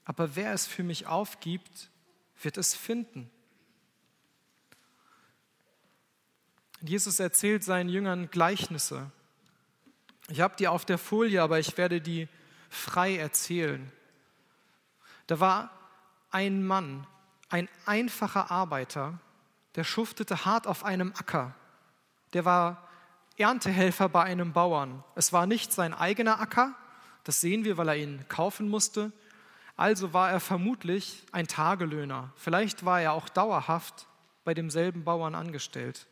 aber 0.05 0.35
wer 0.35 0.53
es 0.53 0.67
für 0.67 0.83
mich 0.83 1.07
aufgibt, 1.07 1.89
wird 2.41 2.57
es 2.57 2.75
finden. 2.75 3.29
Jesus 6.81 7.19
erzählt 7.19 7.63
seinen 7.63 7.89
Jüngern 7.89 8.29
Gleichnisse. 8.29 9.11
Ich 10.29 10.41
habe 10.41 10.55
die 10.57 10.67
auf 10.67 10.85
der 10.85 10.97
Folie, 10.97 11.41
aber 11.41 11.59
ich 11.59 11.77
werde 11.77 11.99
die 11.99 12.27
frei 12.69 13.17
erzählen. 13.17 13.91
Da 15.27 15.39
war 15.39 15.71
ein 16.31 16.65
Mann, 16.65 17.05
ein 17.49 17.67
einfacher 17.85 18.51
Arbeiter, 18.51 19.19
der 19.75 19.83
schuftete 19.83 20.45
hart 20.45 20.67
auf 20.67 20.83
einem 20.83 21.13
Acker. 21.17 21.55
Der 22.33 22.45
war 22.45 22.88
Erntehelfer 23.39 24.09
bei 24.09 24.23
einem 24.23 24.53
Bauern. 24.53 25.03
Es 25.15 25.31
war 25.33 25.45
nicht 25.45 25.71
sein 25.71 25.93
eigener 25.93 26.39
Acker, 26.39 26.75
das 27.23 27.41
sehen 27.41 27.63
wir, 27.63 27.77
weil 27.77 27.89
er 27.89 27.97
ihn 27.97 28.25
kaufen 28.27 28.69
musste. 28.69 29.11
Also 29.75 30.13
war 30.13 30.31
er 30.31 30.39
vermutlich 30.39 31.23
ein 31.31 31.47
Tagelöhner. 31.47 32.31
Vielleicht 32.35 32.85
war 32.85 33.01
er 33.01 33.13
auch 33.13 33.29
dauerhaft 33.29 34.07
bei 34.43 34.53
demselben 34.53 35.03
Bauern 35.03 35.35
angestellt. 35.35 36.07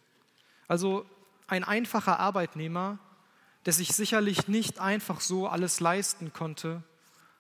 Also 0.68 1.06
ein 1.48 1.64
einfacher 1.64 2.20
Arbeitnehmer, 2.20 3.00
der 3.66 3.74
sich 3.74 3.94
sicherlich 3.94 4.48
nicht 4.48 4.80
einfach 4.80 5.20
so 5.20 5.48
alles 5.48 5.80
leisten 5.80 6.32
konnte, 6.32 6.84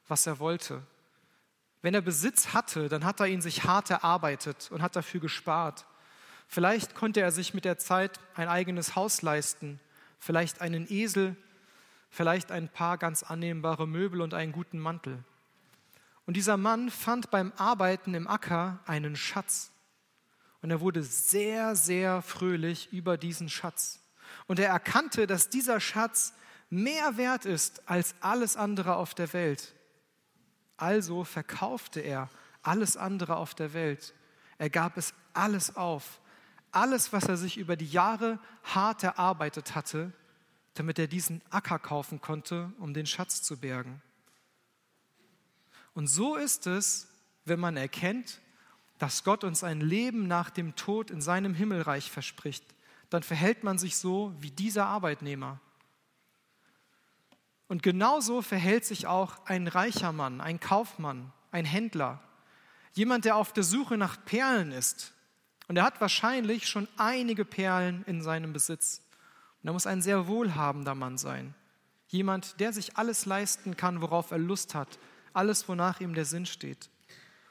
was 0.07 0.27
er 0.27 0.39
wollte. 0.39 0.81
Wenn 1.81 1.93
er 1.93 2.01
Besitz 2.01 2.53
hatte, 2.53 2.89
dann 2.89 3.05
hat 3.05 3.19
er 3.19 3.27
ihn 3.27 3.41
sich 3.41 3.63
hart 3.63 3.89
erarbeitet 3.89 4.69
und 4.71 4.81
hat 4.81 4.95
dafür 4.95 5.21
gespart. 5.21 5.85
Vielleicht 6.47 6.95
konnte 6.95 7.21
er 7.21 7.31
sich 7.31 7.53
mit 7.53 7.65
der 7.65 7.77
Zeit 7.77 8.19
ein 8.35 8.47
eigenes 8.47 8.95
Haus 8.95 9.21
leisten, 9.21 9.79
vielleicht 10.17 10.61
einen 10.61 10.89
Esel, 10.89 11.35
vielleicht 12.09 12.51
ein 12.51 12.69
paar 12.69 12.97
ganz 12.97 13.23
annehmbare 13.23 13.87
Möbel 13.87 14.21
und 14.21 14.33
einen 14.33 14.53
guten 14.53 14.79
Mantel. 14.79 15.23
Und 16.25 16.35
dieser 16.35 16.57
Mann 16.57 16.89
fand 16.89 17.31
beim 17.31 17.53
Arbeiten 17.57 18.13
im 18.13 18.27
Acker 18.27 18.79
einen 18.85 19.15
Schatz. 19.15 19.71
Und 20.61 20.71
er 20.71 20.81
wurde 20.81 21.03
sehr, 21.03 21.75
sehr 21.75 22.21
fröhlich 22.21 22.91
über 22.91 23.17
diesen 23.17 23.49
Schatz. 23.49 24.01
Und 24.47 24.59
er 24.59 24.69
erkannte, 24.69 25.27
dass 25.27 25.49
dieser 25.49 25.79
Schatz 25.79 26.33
mehr 26.69 27.17
wert 27.17 27.45
ist 27.45 27.87
als 27.89 28.15
alles 28.19 28.57
andere 28.57 28.95
auf 28.95 29.13
der 29.13 29.31
Welt. 29.33 29.73
Also 30.75 31.23
verkaufte 31.23 32.01
er 32.01 32.29
alles 32.61 32.97
andere 32.97 33.37
auf 33.37 33.55
der 33.55 33.73
Welt. 33.73 34.13
Er 34.57 34.69
gab 34.69 34.97
es 34.97 35.13
alles 35.33 35.75
auf. 35.75 36.19
Alles, 36.71 37.13
was 37.13 37.25
er 37.25 37.37
sich 37.37 37.57
über 37.57 37.75
die 37.75 37.87
Jahre 37.87 38.39
hart 38.63 39.03
erarbeitet 39.03 39.75
hatte, 39.75 40.11
damit 40.73 40.99
er 40.99 41.07
diesen 41.07 41.41
Acker 41.49 41.79
kaufen 41.79 42.21
konnte, 42.21 42.71
um 42.79 42.93
den 42.93 43.05
Schatz 43.05 43.41
zu 43.41 43.57
bergen. 43.57 44.01
Und 45.93 46.07
so 46.07 46.35
ist 46.35 46.67
es, 46.67 47.07
wenn 47.45 47.59
man 47.59 47.77
erkennt, 47.77 48.39
dass 48.99 49.23
Gott 49.23 49.43
uns 49.43 49.63
ein 49.63 49.81
Leben 49.81 50.27
nach 50.27 50.49
dem 50.49 50.75
Tod 50.75 51.11
in 51.11 51.21
seinem 51.21 51.53
Himmelreich 51.53 52.11
verspricht, 52.11 52.63
dann 53.09 53.23
verhält 53.23 53.63
man 53.63 53.77
sich 53.77 53.97
so 53.97 54.33
wie 54.39 54.51
dieser 54.51 54.85
Arbeitnehmer. 54.85 55.59
Und 57.67 57.83
genauso 57.83 58.41
verhält 58.41 58.85
sich 58.85 59.07
auch 59.07 59.45
ein 59.45 59.67
reicher 59.67 60.11
Mann, 60.11 60.41
ein 60.41 60.59
Kaufmann, 60.59 61.31
ein 61.51 61.65
Händler, 61.65 62.21
jemand, 62.93 63.25
der 63.25 63.35
auf 63.35 63.53
der 63.53 63.63
Suche 63.63 63.97
nach 63.97 64.23
Perlen 64.25 64.71
ist. 64.71 65.13
Und 65.67 65.77
er 65.77 65.83
hat 65.83 65.99
wahrscheinlich 65.99 66.67
schon 66.67 66.87
einige 66.97 67.45
Perlen 67.45 68.03
in 68.05 68.21
seinem 68.21 68.53
Besitz. 68.53 69.01
Und 69.61 69.69
er 69.69 69.73
muss 69.73 69.87
ein 69.87 70.01
sehr 70.01 70.27
wohlhabender 70.27 70.95
Mann 70.95 71.17
sein. 71.17 71.53
Jemand, 72.07 72.59
der 72.59 72.71
sich 72.71 72.97
alles 72.97 73.25
leisten 73.25 73.75
kann, 73.75 74.01
worauf 74.01 74.31
er 74.31 74.37
Lust 74.37 74.75
hat, 74.75 74.97
alles, 75.33 75.67
wonach 75.67 75.99
ihm 75.99 76.13
der 76.13 76.25
Sinn 76.25 76.45
steht. 76.45 76.89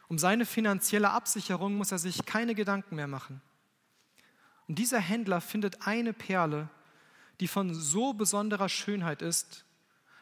Um 0.08 0.18
seine 0.18 0.46
finanzielle 0.46 1.10
Absicherung 1.10 1.74
muss 1.74 1.92
er 1.92 1.98
sich 1.98 2.24
keine 2.24 2.54
Gedanken 2.54 2.96
mehr 2.96 3.08
machen. 3.08 3.42
Und 4.68 4.78
dieser 4.78 5.00
Händler 5.00 5.40
findet 5.40 5.86
eine 5.86 6.12
Perle, 6.12 6.68
die 7.40 7.48
von 7.48 7.74
so 7.74 8.14
besonderer 8.14 8.68
Schönheit 8.68 9.20
ist, 9.20 9.64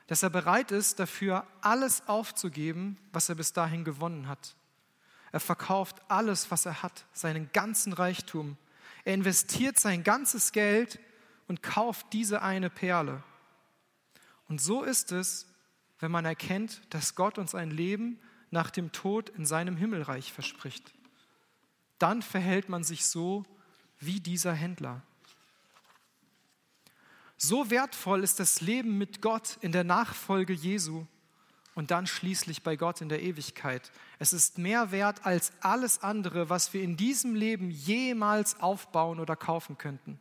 dass 0.07 0.22
er 0.22 0.30
bereit 0.30 0.70
ist, 0.70 0.98
dafür 0.98 1.46
alles 1.61 2.09
aufzugeben, 2.09 2.98
was 3.12 3.28
er 3.28 3.37
bis 3.37 3.52
dahin 3.52 3.85
gewonnen 3.85 4.28
hat. 4.28 4.57
Er 5.35 5.40
verkauft 5.40 6.01
alles, 6.07 6.53
was 6.53 6.64
er 6.64 6.85
hat, 6.85 7.07
seinen 7.12 7.51
ganzen 7.51 7.92
Reichtum. 7.92 8.57
Er 9.05 9.14
investiert 9.14 9.81
sein 9.81 10.05
ganzes 10.05 10.53
Geld 10.53 11.01
und 11.49 11.61
kauft 11.61 12.12
diese 12.12 12.42
eine 12.42 12.70
Perle. 12.70 13.20
Und 14.49 14.61
so 14.61 14.85
ist 14.85 15.11
es, 15.11 15.49
wenn 15.99 16.12
man 16.12 16.25
erkennt, 16.25 16.83
dass 16.90 17.16
Gott 17.16 17.37
uns 17.38 17.53
ein 17.57 17.73
Leben 17.73 18.20
nach 18.53 18.70
dem 18.70 18.92
Tod 18.92 19.29
in 19.31 19.44
seinem 19.44 19.77
Himmelreich 19.77 20.33
verspricht. 20.33 20.94
Dann 21.99 22.23
verhält 22.23 22.68
man 22.68 22.85
sich 22.85 23.05
so 23.05 23.44
wie 23.99 24.20
dieser 24.20 24.53
Händler. 24.53 25.03
So 27.37 27.70
wertvoll 27.70 28.23
ist 28.23 28.38
das 28.38 28.61
Leben 28.61 28.99
mit 28.99 29.20
Gott 29.20 29.59
in 29.62 29.73
der 29.73 29.83
Nachfolge 29.83 30.53
Jesu 30.53 31.09
und 31.74 31.90
dann 31.90 32.06
schließlich 32.06 32.62
bei 32.62 32.76
Gott 32.76 33.00
in 33.00 33.08
der 33.08 33.22
Ewigkeit. 33.22 33.90
Es 34.18 34.32
ist 34.32 34.58
mehr 34.58 34.90
wert 34.90 35.26
als 35.26 35.52
alles 35.60 36.02
andere, 36.02 36.48
was 36.48 36.72
wir 36.72 36.82
in 36.82 36.96
diesem 36.96 37.34
Leben 37.34 37.70
jemals 37.70 38.60
aufbauen 38.60 39.20
oder 39.20 39.37
kaufen 39.37 39.76
könnten. 39.78 40.18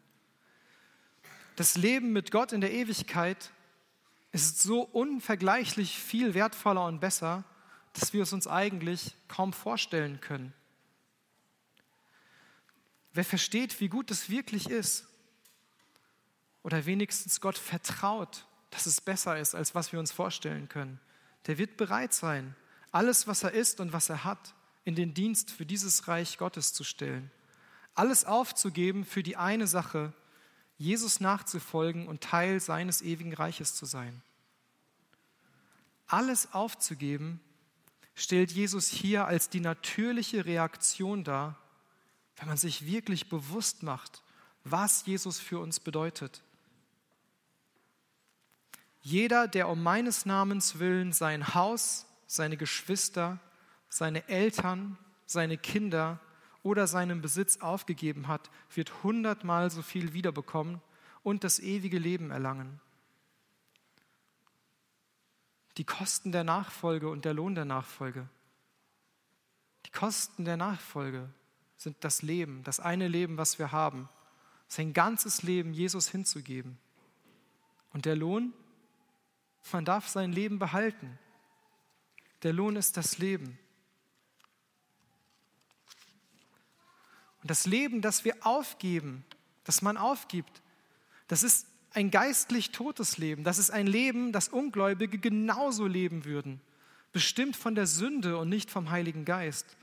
Das 1.55 1.75
Leben 1.75 2.11
mit 2.11 2.31
Gott 2.31 2.51
in 2.51 2.61
der 2.61 2.73
Ewigkeit 2.73 3.51
ist 4.31 4.61
so 4.61 4.81
unvergleichlich 4.81 5.99
viel 5.99 6.33
wertvoller 6.33 6.85
und 6.85 6.99
besser, 6.99 7.43
dass 7.93 8.13
wir 8.13 8.23
es 8.23 8.33
uns 8.33 8.47
eigentlich 8.47 9.15
kaum 9.27 9.53
vorstellen 9.53 10.19
können. 10.19 10.53
Wer 13.13 13.23
versteht, 13.23 13.79
wie 13.79 13.89
gut 13.89 14.09
es 14.09 14.31
wirklich 14.31 14.69
ist, 14.69 15.07
oder 16.63 16.85
wenigstens 16.85 17.41
Gott 17.41 17.57
vertraut, 17.57 18.45
dass 18.71 18.85
es 18.85 19.01
besser 19.01 19.37
ist, 19.37 19.53
als 19.53 19.75
was 19.75 19.91
wir 19.91 19.99
uns 19.99 20.11
vorstellen 20.11 20.69
können, 20.69 20.99
der 21.47 21.57
wird 21.57 21.77
bereit 21.77 22.13
sein, 22.13 22.55
alles, 22.91 23.27
was 23.27 23.43
er 23.43 23.51
ist 23.51 23.79
und 23.79 23.93
was 23.93 24.09
er 24.09 24.23
hat, 24.23 24.53
in 24.83 24.95
den 24.95 25.13
Dienst 25.13 25.51
für 25.51 25.65
dieses 25.65 26.07
Reich 26.07 26.37
Gottes 26.37 26.73
zu 26.73 26.83
stellen. 26.83 27.31
Alles 27.95 28.25
aufzugeben 28.25 29.05
für 29.05 29.23
die 29.23 29.37
eine 29.37 29.67
Sache, 29.67 30.13
Jesus 30.77 31.19
nachzufolgen 31.19 32.07
und 32.07 32.21
Teil 32.21 32.59
seines 32.59 33.01
ewigen 33.01 33.33
Reiches 33.33 33.75
zu 33.75 33.85
sein. 33.85 34.21
Alles 36.07 36.53
aufzugeben 36.53 37.39
stellt 38.15 38.51
Jesus 38.51 38.89
hier 38.89 39.25
als 39.25 39.49
die 39.49 39.59
natürliche 39.59 40.45
Reaktion 40.45 41.23
dar, 41.23 41.57
wenn 42.37 42.47
man 42.47 42.57
sich 42.57 42.85
wirklich 42.85 43.29
bewusst 43.29 43.83
macht, 43.83 44.21
was 44.63 45.05
Jesus 45.05 45.39
für 45.39 45.59
uns 45.59 45.79
bedeutet. 45.79 46.41
Jeder, 49.03 49.49
der 49.49 49.67
um 49.67 49.83
meines 49.83 50.25
Namens 50.25 50.79
willen 50.79 51.11
sein 51.11 51.53
Haus, 51.53 52.05
seine 52.25 52.55
Geschwister, 52.55 53.37
seine 53.89 54.27
Eltern, 54.29 54.97
seine 55.25 55.57
Kinder 55.57 56.19
oder 56.63 56.87
seinen 56.87 57.21
Besitz 57.21 57.57
aufgegeben 57.57 58.29
hat, 58.29 58.49
wird 58.73 59.03
hundertmal 59.03 59.69
so 59.69 59.81
viel 59.81 60.13
wiederbekommen 60.13 60.81
und 61.21 61.43
das 61.43 61.59
ewige 61.59 61.99
Leben 61.99 62.31
erlangen. 62.31 62.79
Die 65.77 65.83
Kosten 65.83 66.31
der 66.31 66.45
Nachfolge 66.45 67.09
und 67.09 67.25
der 67.25 67.33
Lohn 67.33 67.55
der 67.55 67.65
Nachfolge. 67.65 68.29
Die 69.85 69.91
Kosten 69.91 70.45
der 70.45 70.55
Nachfolge 70.55 71.29
sind 71.75 71.97
das 71.99 72.21
Leben, 72.21 72.63
das 72.63 72.79
eine 72.79 73.09
Leben, 73.09 73.35
was 73.35 73.59
wir 73.59 73.73
haben, 73.73 74.07
sein 74.69 74.93
ganzes 74.93 75.43
Leben 75.43 75.73
Jesus 75.73 76.07
hinzugeben. 76.07 76.77
Und 77.91 78.05
der 78.05 78.15
Lohn 78.15 78.53
man 79.71 79.85
darf 79.85 80.07
sein 80.07 80.31
Leben 80.31 80.59
behalten. 80.59 81.17
Der 82.43 82.53
Lohn 82.53 82.75
ist 82.75 82.97
das 82.97 83.17
Leben. 83.17 83.57
Und 87.41 87.49
das 87.49 87.65
Leben, 87.65 88.01
das 88.01 88.25
wir 88.25 88.35
aufgeben, 88.45 89.25
das 89.63 89.81
man 89.81 89.97
aufgibt, 89.97 90.61
das 91.27 91.43
ist 91.43 91.67
ein 91.91 92.11
geistlich 92.11 92.71
totes 92.71 93.17
Leben. 93.17 93.43
Das 93.43 93.57
ist 93.57 93.69
ein 93.69 93.87
Leben, 93.87 94.31
das 94.31 94.49
Ungläubige 94.49 95.17
genauso 95.17 95.85
leben 95.85 96.25
würden, 96.25 96.61
bestimmt 97.11 97.55
von 97.55 97.75
der 97.75 97.87
Sünde 97.87 98.37
und 98.37 98.49
nicht 98.49 98.71
vom 98.71 98.89
Heiligen 98.89 99.25
Geist. 99.25 99.77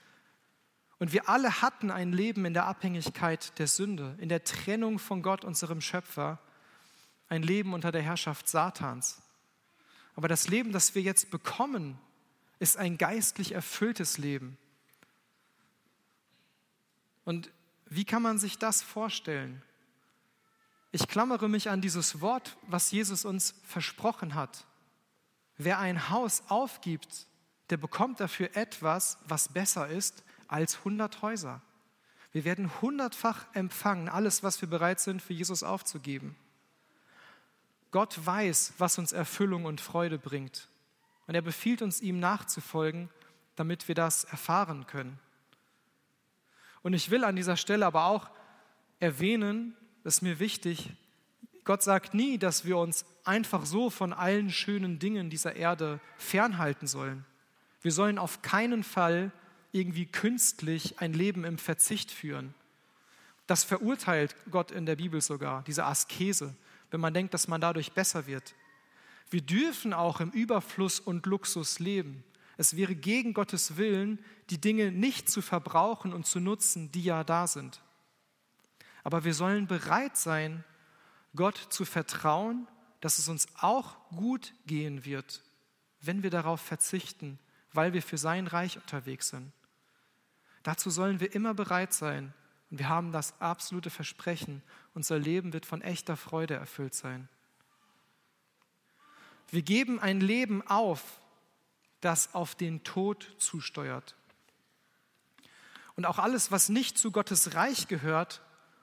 Und 0.99 1.13
wir 1.13 1.29
alle 1.29 1.63
hatten 1.63 1.91
ein 1.91 2.13
Leben 2.13 2.45
in 2.45 2.53
der 2.53 2.67
Abhängigkeit 2.67 3.59
der 3.59 3.67
Sünde, 3.67 4.17
in 4.19 4.29
der 4.29 4.45
Trennung 4.45 4.99
von 4.99 5.23
Gott, 5.23 5.45
unserem 5.45 5.81
Schöpfer, 5.81 6.39
ein 7.29 7.43
Leben 7.43 7.73
unter 7.73 7.93
der 7.93 8.03
Herrschaft 8.03 8.49
Satans. 8.49 9.23
Aber 10.21 10.29
das 10.29 10.49
Leben, 10.49 10.71
das 10.71 10.95
wir 10.95 11.01
jetzt 11.01 11.31
bekommen, 11.31 11.99
ist 12.59 12.77
ein 12.77 12.99
geistlich 12.99 13.53
erfülltes 13.53 14.19
Leben. 14.19 14.59
Und 17.25 17.51
wie 17.87 18.05
kann 18.05 18.21
man 18.21 18.39
sich 18.39 18.59
das 18.59 18.83
vorstellen? 18.83 19.63
Ich 20.93 21.09
klammere 21.09 21.49
mich 21.49 21.71
an 21.71 21.81
dieses 21.81 22.21
Wort, 22.21 22.59
was 22.67 22.91
Jesus 22.91 23.25
uns 23.25 23.55
versprochen 23.65 24.35
hat. 24.35 24.67
Wer 25.57 25.79
ein 25.79 26.11
Haus 26.11 26.43
aufgibt, 26.49 27.27
der 27.71 27.79
bekommt 27.79 28.21
dafür 28.21 28.55
etwas, 28.55 29.17
was 29.27 29.49
besser 29.49 29.89
ist 29.89 30.23
als 30.49 30.85
hundert 30.85 31.23
Häuser. 31.23 31.63
Wir 32.33 32.45
werden 32.45 32.83
hundertfach 32.83 33.47
empfangen, 33.55 34.11
alles, 34.11 34.43
was 34.43 34.61
wir 34.61 34.69
bereit 34.69 35.01
sind, 35.01 35.23
für 35.23 35.33
Jesus 35.33 35.63
aufzugeben. 35.63 36.37
Gott 37.91 38.25
weiß, 38.25 38.75
was 38.79 38.99
uns 38.99 39.13
Erfüllung 39.13 39.65
und 39.65 39.81
Freude 39.81 40.19
bringt. 40.19 40.69
Und 41.27 41.35
er 41.35 41.43
befiehlt 41.43 41.83
uns, 41.83 42.01
ihm 42.01 42.21
nachzufolgen, 42.21 43.09
damit 43.57 43.89
wir 43.89 43.95
das 43.95 44.25
erfahren 44.25 44.87
können. 44.87 45.19
Und 46.83 46.95
ich 46.95 47.11
will 47.11 47.25
an 47.25 47.37
dieser 47.37 47.57
Stelle 47.57 47.87
aber 47.87 48.07
auch 48.07 48.31
erwähnen, 49.01 49.77
das 50.03 50.17
ist 50.17 50.23
mir 50.23 50.39
wichtig, 50.39 50.91
Gott 51.65 51.83
sagt 51.83 52.15
nie, 52.15 52.39
dass 52.39 52.65
wir 52.65 52.79
uns 52.79 53.05
einfach 53.25 53.67
so 53.67 53.91
von 53.91 54.13
allen 54.13 54.51
schönen 54.51 54.99
Dingen 54.99 55.31
dieser 55.31 55.57
Erde 55.57 56.01
fernhalten 56.17 56.87
sollen. 56.87 57.25
Wir 57.83 57.93
sollen 57.93 58.19
auf 58.19 58.43
keinen 58.43 58.83
Fall 58.83 59.31
irgendwie 59.73 60.07
künstlich 60.07 60.99
ein 61.01 61.13
Leben 61.13 61.45
im 61.45 61.59
Verzicht 61.59 62.11
führen. 62.11 62.55
Das 63.47 63.63
verurteilt 63.63 64.35
Gott 64.51 64.71
in 64.71 64.87
der 64.87 64.97
Bibel 64.97 65.21
sogar, 65.21 65.63
diese 65.65 65.85
Askese 65.85 66.55
wenn 66.91 67.01
man 67.01 67.15
denkt, 67.15 67.35
dass 67.35 67.49
man 67.49 67.61
dadurch 67.61 67.93
besser 67.93 68.27
wird. 68.27 68.55
Wir 69.31 69.43
dürfen 69.43 69.93
auch 69.93 70.21
im 70.21 70.31
Überfluss 70.31 71.01
und 71.01 71.27
Luxus 71.27 71.79
leben. 71.79 72.25
Es 72.57 72.77
wäre 72.77 72.95
gegen 72.95 73.33
Gottes 73.33 73.77
Willen, 73.77 74.19
die 74.51 74.61
Dinge 74.61 74.93
nicht 74.93 75.31
zu 75.31 75.41
verbrauchen 75.41 76.13
und 76.13 76.27
zu 76.27 76.41
nutzen, 76.41 76.93
die 76.93 77.05
ja 77.05 77.25
da 77.25 77.47
sind. 77.47 77.81
Aber 79.05 79.25
wir 79.25 79.35
sollen 79.35 79.67
bereit 79.67 80.17
sein, 80.17 80.65
Gott 81.35 81.57
zu 81.71 81.85
vertrauen, 81.85 82.67
dass 83.01 83.19
es 83.19 83.29
uns 83.29 83.47
auch 83.61 83.97
gut 84.11 84.53
gehen 84.67 85.05
wird, 85.05 85.43
wenn 86.01 86.23
wir 86.23 86.31
darauf 86.31 86.61
verzichten, 86.61 87.39
weil 87.73 87.93
wir 87.93 88.03
für 88.03 88.19
sein 88.19 88.47
Reich 88.47 88.77
unterwegs 88.77 89.29
sind. 89.29 89.53
Dazu 90.63 90.91
sollen 90.91 91.21
wir 91.21 91.35
immer 91.35 91.55
bereit 91.55 91.95
sein, 91.95 92.35
und 92.71 92.79
wir 92.79 92.89
haben 92.89 93.13
das 93.13 93.39
absolute 93.41 93.91
Versprechen, 93.91 94.63
unser 94.95 95.19
Leben 95.19 95.53
wird 95.53 95.67
von 95.67 95.83
echter 95.83 96.17
Freude 96.17 96.55
erfüllt 96.55 96.95
sein. 96.95 97.29
Wir 99.51 99.63
geben 99.63 99.99
ein 99.99 100.21
Leben 100.21 100.65
auf, 100.67 101.21
das 102.01 102.35
auf 102.35 102.55
den 102.55 102.85
Tod 102.85 103.35
zusteuert. 103.39 104.15
Und 105.97 106.07
auch 106.07 106.19
alles, 106.19 106.53
was 106.53 106.69
nicht 106.69 106.97
zu 106.97 107.11
Gottes 107.11 107.55
Reich 107.55 107.89
gehört, 107.89 108.41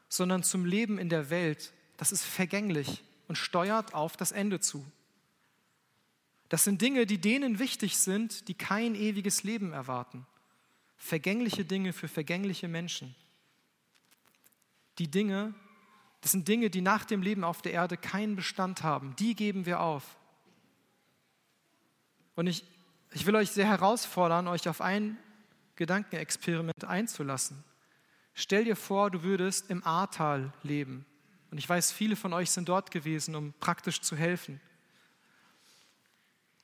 sondern 0.10 0.43
zum 0.43 0.65
Leben 0.65 0.97
in 0.97 1.10
der 1.10 1.30
Welt, 1.30 1.73
das 1.95 2.12
ist 2.12 2.26
vergänglich 2.26 3.04
und 3.30 3.38
steuert 3.38 3.93
auf 3.93 4.17
das 4.17 4.34
Ende 4.34 4.60
zu. 4.60 4.86
Das 6.50 6.63
sind 6.63 6.82
Dinge, 6.82 7.06
die 7.06 7.17
denen 7.17 7.60
wichtig 7.60 7.97
sind, 7.97 8.47
die 8.50 8.54
kein 8.54 8.95
ewiges 8.95 9.43
Leben 9.43 9.73
erwarten. 9.73 10.26
Vergängliche 10.97 11.65
Dinge 11.65 11.93
für 11.93 12.08
vergängliche 12.08 12.67
Menschen 12.67 13.15
die 15.00 15.10
Dinge, 15.10 15.54
das 16.22 16.32
sind 16.32 16.48
Dinge, 16.48 16.70
die 16.70 16.82
nach 16.82 17.06
dem 17.06 17.22
Leben 17.22 17.44
auf 17.44 17.62
der 17.62 17.74
Erde 17.74 17.98
keinen 17.98 18.36
Bestand 18.36 18.84
haben. 18.84 19.16
Die 19.18 19.36
geben 19.36 19.66
wir 19.66 19.80
auf. 19.80 20.18
Und 22.36 22.48
ich, 22.48 22.64
ich 23.12 23.26
will 23.26 23.36
euch 23.36 23.52
sehr 23.52 23.68
herausfordern, 23.68 24.48
euch 24.48 24.68
auf 24.68 24.82
ein 24.82 25.18
Gedankenexperiment 25.76 26.86
einzulassen. 26.86 27.64
Stell 28.34 28.66
dir 28.66 28.76
vor, 28.76 29.10
du 29.10 29.24
würdest 29.24 29.70
im 29.70 29.84
Ahrtal 29.84 30.54
leben. 30.64 31.06
Und 31.50 31.58
ich 31.58 31.68
weiß, 31.68 31.92
viele 31.92 32.16
von 32.16 32.34
euch 32.34 32.52
sind 32.52 32.70
dort 32.70 32.92
gewesen, 32.92 33.36
um 33.36 33.54
praktisch 33.60 34.02
zu 34.02 34.16
helfen. 34.16 34.60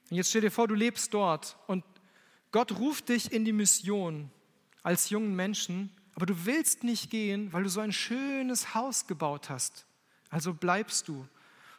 Und 0.09 0.17
jetzt 0.17 0.29
stell 0.29 0.41
dir 0.41 0.51
vor, 0.51 0.67
du 0.67 0.75
lebst 0.75 1.13
dort 1.13 1.57
und 1.67 1.83
Gott 2.51 2.73
ruft 2.73 3.09
dich 3.09 3.31
in 3.31 3.45
die 3.45 3.53
Mission 3.53 4.29
als 4.83 5.09
jungen 5.09 5.35
Menschen 5.35 5.89
Aber 6.15 6.25
du 6.25 6.45
willst 6.45 6.83
nicht 6.83 7.09
gehen, 7.09 7.51
weil 7.53 7.63
du 7.63 7.69
so 7.69 7.79
ein 7.79 7.91
schönes 7.91 8.75
Haus 8.75 9.07
gebaut 9.07 9.49
hast. 9.49 9.85
Also 10.29 10.53
bleibst 10.53 11.07
du. 11.07 11.27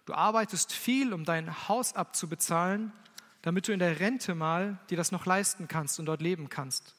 Du 0.07 0.14
arbeitest 0.14 0.73
viel, 0.73 1.12
um 1.12 1.25
dein 1.25 1.68
Haus 1.68 1.94
abzubezahlen, 1.94 2.92
damit 3.42 3.68
du 3.68 3.73
in 3.73 3.79
der 3.79 4.01
Rente 4.01 4.35
mal 4.35 4.79
dir 4.90 4.97
das 4.97 5.12
noch 5.12 5.27
leisten 5.27 5.68
kannst 5.68 5.99
und 5.99 6.07
dort 6.07 6.23
leben 6.23 6.49
kannst. 6.49 6.94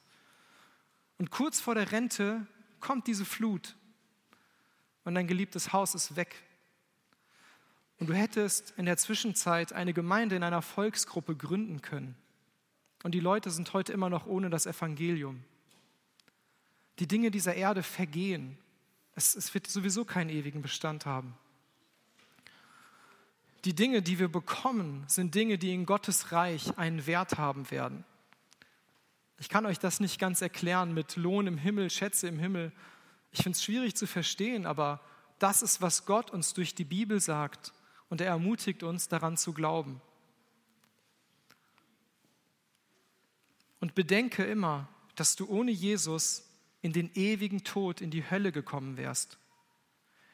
Und 1.17 1.32
kurz 1.32 1.60
vor 1.60 1.76
der 1.76 1.91
Rente 1.91 2.45
kommt 2.80 3.08
diese 3.08 3.26
Flut 3.26 3.76
und 5.04 5.15
dein 5.15 5.28
geliebtes 5.28 5.71
Haus 5.71 5.95
ist 5.95 6.15
weg. 6.15 6.36
Und 8.00 8.08
du 8.08 8.13
hättest 8.13 8.74
in 8.78 8.86
der 8.86 8.98
Zwischenzeit 8.98 9.71
eine 9.71 9.93
Gemeinde 9.93 10.36
in 10.36 10.43
einer 10.43 10.62
Volksgruppe 10.62 11.36
gründen 11.36 11.82
können. 11.82 12.15
Und 13.04 13.13
die 13.13 13.19
Leute 13.19 13.50
sind 13.52 13.71
heute 13.74 13.93
immer 13.93 14.10
noch 14.10 14.26
ohne 14.26 14.50
das 14.50 14.65
Evangelium. 14.65 15.43
Die 16.99 17.08
Dinge 17.08 17.31
dieser 17.31 17.55
Erde 17.55 17.84
vergehen. 17.84 18.58
Es, 19.15 19.36
es 19.36 19.53
wird 19.53 19.67
sowieso 19.67 20.05
keinen 20.05 20.29
ewigen 20.29 20.62
Bestand 20.62 21.05
haben. 21.05 21.38
Die 23.65 23.73
Dinge, 23.73 24.01
die 24.01 24.19
wir 24.19 24.27
bekommen, 24.27 25.03
sind 25.08 25.34
Dinge, 25.34 25.58
die 25.58 25.73
in 25.73 25.86
Gottes 25.86 26.31
Reich 26.31 26.77
einen 26.77 27.08
Wert 27.08 27.38
haben 27.38 27.71
werden. 27.71 28.05
Ich 29.39 29.49
kann 29.49 29.65
euch 29.65 29.79
das 29.79 29.99
nicht 29.99 30.19
ganz 30.19 30.41
erklären 30.41 30.93
mit 30.93 31.15
Lohn 31.15 31.47
im 31.47 31.58
Himmel, 31.58 31.89
Schätze 31.89 32.27
im 32.27 32.39
Himmel. 32.39 32.71
Ich 33.31 33.43
finde 33.43 33.58
es 33.58 33.63
schwierig 33.63 33.95
zu 33.95 34.08
verstehen, 34.08 34.65
aber 34.65 35.01
das 35.39 35.62
ist, 35.62 35.81
was 35.81 36.05
Gott 36.05 36.31
uns 36.31 36.53
durch 36.53 36.75
die 36.75 36.86
Bibel 36.86 37.19
sagt 37.19 37.73
und 38.10 38.21
er 38.21 38.27
ermutigt 38.27 38.84
uns 38.84 39.10
daran 39.10 39.36
zu 39.36 39.51
glauben. 39.51 39.99
Und 43.79 43.95
bedenke 43.95 44.43
immer, 44.43 44.88
dass 45.15 45.36
du 45.36 45.47
ohne 45.47 45.71
Jesus 45.71 46.43
in 46.86 46.93
den 46.93 47.10
ewigen 47.15 47.63
Tod, 47.63 48.00
in 48.00 48.12
die 48.12 48.30
Hölle 48.30 48.52
gekommen 48.52 48.95
wärst. 48.95 49.39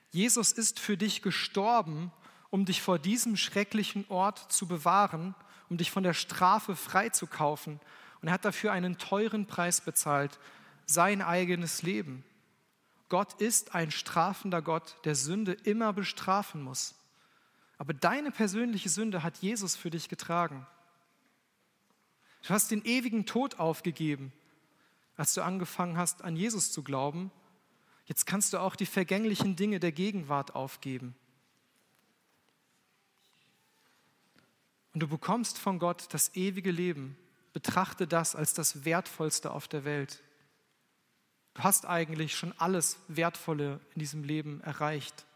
Jesus 0.10 0.52
ist 0.52 0.82
für 0.82 0.98
dich 0.98 1.22
gestorben, 1.22 2.12
um 2.50 2.66
dich 2.66 2.82
vor 2.82 3.00
diesem 3.00 3.38
schrecklichen 3.38 4.04
Ort 4.10 4.52
zu 4.52 4.68
bewahren, 4.68 5.34
um 5.70 5.78
dich 5.78 5.92
von 5.92 6.04
der 6.04 6.14
Strafe 6.14 6.76
freizukaufen 6.76 7.80
und 8.22 8.28
er 8.28 8.34
hat 8.34 8.44
dafür 8.44 8.74
einen 8.74 8.98
teuren 8.98 9.48
Preis 9.48 9.80
bezahlt, 9.80 10.40
sein 10.86 11.22
eigenes 11.22 11.84
Leben. 11.84 12.26
Gott 13.08 13.40
ist 13.40 13.74
ein 13.74 13.90
strafender 13.90 14.62
Gott, 14.62 14.98
der 15.06 15.16
Sünde 15.16 15.54
immer 15.54 15.94
bestrafen 15.94 16.62
muss. 16.62 16.96
Aber 17.78 17.94
deine 17.94 18.30
persönliche 18.30 18.90
Sünde 18.90 19.24
hat 19.24 19.38
Jesus 19.38 19.78
für 19.78 19.90
dich 19.90 20.10
getragen. 20.10 20.68
Du 22.44 22.50
hast 22.50 22.72
den 22.72 22.84
ewigen 22.84 23.26
Tod 23.26 23.58
aufgegeben, 23.58 24.34
als 25.22 25.36
du 25.36 25.44
angefangen 25.44 25.98
hast, 25.98 26.24
an 26.24 26.36
Jesus 26.36 26.72
zu 26.72 26.82
glauben. 26.82 27.30
Jetzt 28.06 28.26
kannst 28.26 28.54
du 28.54 28.58
auch 28.58 28.76
die 28.76 28.88
vergänglichen 28.88 29.56
Dinge 29.56 29.80
der 29.80 29.92
Gegenwart 29.92 30.56
aufgeben. 30.56 31.14
Und 34.96 35.02
du 35.02 35.08
bekommst 35.08 35.60
von 35.60 35.78
Gott 35.78 36.08
das 36.10 36.36
ewige 36.36 36.72
Leben 36.72 37.16
betrachte 37.54 38.08
das 38.08 38.36
als 38.36 38.56
das 38.56 38.84
Wertvollste 38.84 39.52
auf 39.52 39.68
der 39.68 39.86
Welt. 39.86 40.24
Du 41.54 41.62
hast 41.62 41.86
eigentlich 41.86 42.36
schon 42.36 42.52
alles 42.58 42.98
Wertvolle 43.08 43.80
in 43.94 44.00
diesem 44.00 44.24
Leben 44.24 44.60
erreicht. 44.62 45.28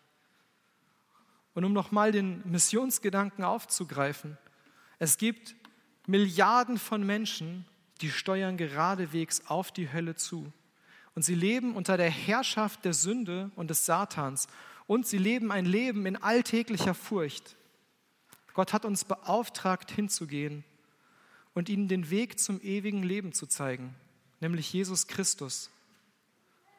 Und 1.53 1.63
um 1.63 1.73
nochmal 1.73 2.11
den 2.11 2.41
Missionsgedanken 2.49 3.43
aufzugreifen, 3.43 4.35
es 4.97 5.19
gibt 5.19 5.53
Milliarden 6.07 6.79
von 6.79 7.05
Menschen, 7.05 7.67
die 8.01 8.11
steuern 8.11 8.57
geradewegs 8.57 9.43
auf 9.47 9.71
die 9.71 9.91
Hölle 9.91 10.15
zu. 10.15 10.51
Und 11.13 11.23
sie 11.23 11.35
leben 11.35 11.75
unter 11.75 11.97
der 11.97 12.09
Herrschaft 12.09 12.83
der 12.83 12.93
Sünde 12.93 13.51
und 13.55 13.69
des 13.69 13.85
Satans. 13.85 14.47
Und 14.87 15.07
sie 15.07 15.17
leben 15.17 15.51
ein 15.51 15.65
Leben 15.65 16.05
in 16.05 16.17
alltäglicher 16.17 16.93
Furcht. 16.93 17.55
Gott 18.53 18.73
hat 18.73 18.85
uns 18.85 19.05
beauftragt, 19.05 19.91
hinzugehen 19.91 20.63
und 21.53 21.69
ihnen 21.69 21.87
den 21.87 22.09
Weg 22.09 22.39
zum 22.39 22.61
ewigen 22.61 23.01
Leben 23.01 23.33
zu 23.33 23.47
zeigen, 23.47 23.95
nämlich 24.39 24.71
Jesus 24.71 25.07
Christus. 25.07 25.71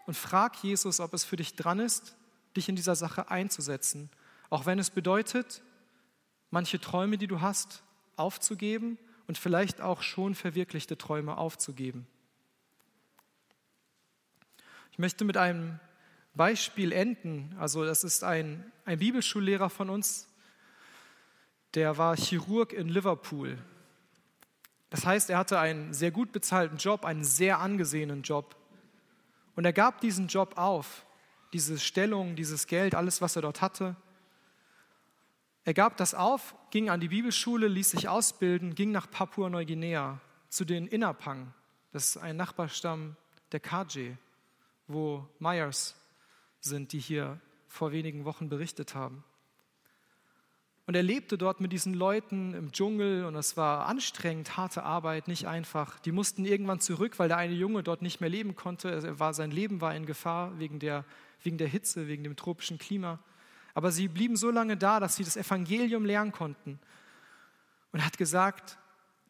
Und 0.07 0.15
frag 0.15 0.63
Jesus, 0.63 1.01
ob 1.01 1.13
es 1.15 1.25
für 1.25 1.37
dich 1.37 1.55
dran 1.57 1.81
ist, 1.81 2.15
dich 2.57 2.69
in 2.69 2.77
dieser 2.77 2.95
Sache 2.95 3.31
einzusetzen, 3.31 4.11
auch 4.49 4.67
wenn 4.67 4.79
es 4.79 4.91
bedeutet, 4.91 5.63
manche 6.51 6.81
Träume, 6.81 7.19
die 7.19 7.27
du 7.27 7.41
hast, 7.41 7.83
aufzugeben 8.17 8.99
und 9.27 9.39
vielleicht 9.39 9.81
auch 9.81 10.03
schon 10.03 10.35
verwirklichte 10.35 10.97
Träume 10.97 11.37
aufzugeben. 11.37 12.07
Ich 14.93 14.99
möchte 14.99 15.25
mit 15.25 15.37
einem 15.37 15.79
Beispiel 16.35 16.93
enden. 16.93 17.55
Also 17.59 17.85
das 17.85 18.05
ist 18.05 18.25
ein, 18.25 18.73
ein 18.85 18.99
Bibelschullehrer 18.99 19.71
von 19.71 19.91
uns, 19.91 20.29
der 21.75 21.99
war 21.99 22.17
Chirurg 22.17 22.73
in 22.73 22.89
Liverpool 22.89 23.59
das 24.91 25.05
heißt, 25.05 25.31
er 25.31 25.39
hatte 25.39 25.59
einen 25.59 25.93
sehr 25.93 26.11
gut 26.11 26.33
bezahlten 26.33 26.77
Job, 26.77 27.05
einen 27.05 27.25
sehr 27.25 27.59
angesehenen 27.61 28.23
Job. 28.23 28.57
Und 29.55 29.65
er 29.65 29.73
gab 29.73 30.01
diesen 30.01 30.29
Job 30.29 30.57
auf, 30.57 31.05
diese 31.53 31.79
Stellung, 31.79 32.37
dieses 32.37 32.67
Geld, 32.67 32.95
alles, 32.95 33.21
was 33.21 33.37
er 33.37 33.43
dort 33.43 33.63
hatte. 33.63 33.97
Er 35.67 35.75
gab 35.75 35.97
das 35.97 36.15
auf, 36.15 36.55
ging 36.71 36.91
an 36.91 37.01
die 37.01 37.09
Bibelschule, 37.09 37.67
ließ 37.67 37.91
sich 37.91 38.09
ausbilden, 38.09 38.77
ging 38.77 38.93
nach 38.93 39.11
Papua-Neuguinea 39.11 40.21
zu 40.49 40.65
den 40.65 40.87
Inapang. 40.87 41.53
Das 41.93 42.11
ist 42.11 42.19
ein 42.19 42.37
Nachbarstamm 42.37 43.17
der 43.51 43.59
Kaje, 43.59 44.17
wo 44.87 45.27
Myers 45.41 45.97
sind, 46.61 46.93
die 46.93 47.01
hier 47.01 47.41
vor 47.67 47.91
wenigen 47.91 48.25
Wochen 48.25 48.49
berichtet 48.49 48.95
haben. 48.95 49.25
Und 50.87 50.95
er 50.95 51.03
lebte 51.03 51.37
dort 51.37 51.61
mit 51.61 51.73
diesen 51.73 51.95
Leuten 51.95 52.55
im 52.55 52.71
Dschungel 52.71 53.25
und 53.25 53.35
es 53.35 53.57
war 53.57 53.87
anstrengend, 53.87 54.57
harte 54.57 54.85
Arbeit, 54.85 55.27
nicht 55.27 55.49
einfach. 55.49 55.99
Die 55.99 56.13
mussten 56.13 56.45
irgendwann 56.45 56.79
zurück, 56.79 57.19
weil 57.19 57.27
der 57.27 57.39
eine 57.39 57.55
Junge 57.55 57.83
dort 57.83 58.03
nicht 58.03 58.21
mehr 58.21 58.31
leben 58.31 58.55
konnte. 58.55 58.89
Er 58.89 59.19
war, 59.19 59.35
sein 59.35 59.51
Leben 59.51 59.81
war 59.81 59.97
in 59.97 60.07
Gefahr 60.07 60.61
wegen 60.61 60.79
der, 60.79 61.05
wegen 61.43 61.59
der 61.59 61.67
Hitze, 61.67 62.07
wegen 62.07 62.23
dem 62.23 62.37
tropischen 62.37 62.79
Klima. 62.79 63.19
Aber 63.77 63.93
sie 63.93 64.09
blieben 64.09 64.37
so 64.37 64.51
lange 64.51 64.79
da, 64.79 65.01
dass 65.01 65.17
sie 65.17 65.23
das 65.23 65.37
Evangelium 65.37 66.07
lernen 66.07 66.33
konnten. 66.33 66.79
Und 67.93 68.03
hat 68.03 68.17
gesagt, 68.17 68.79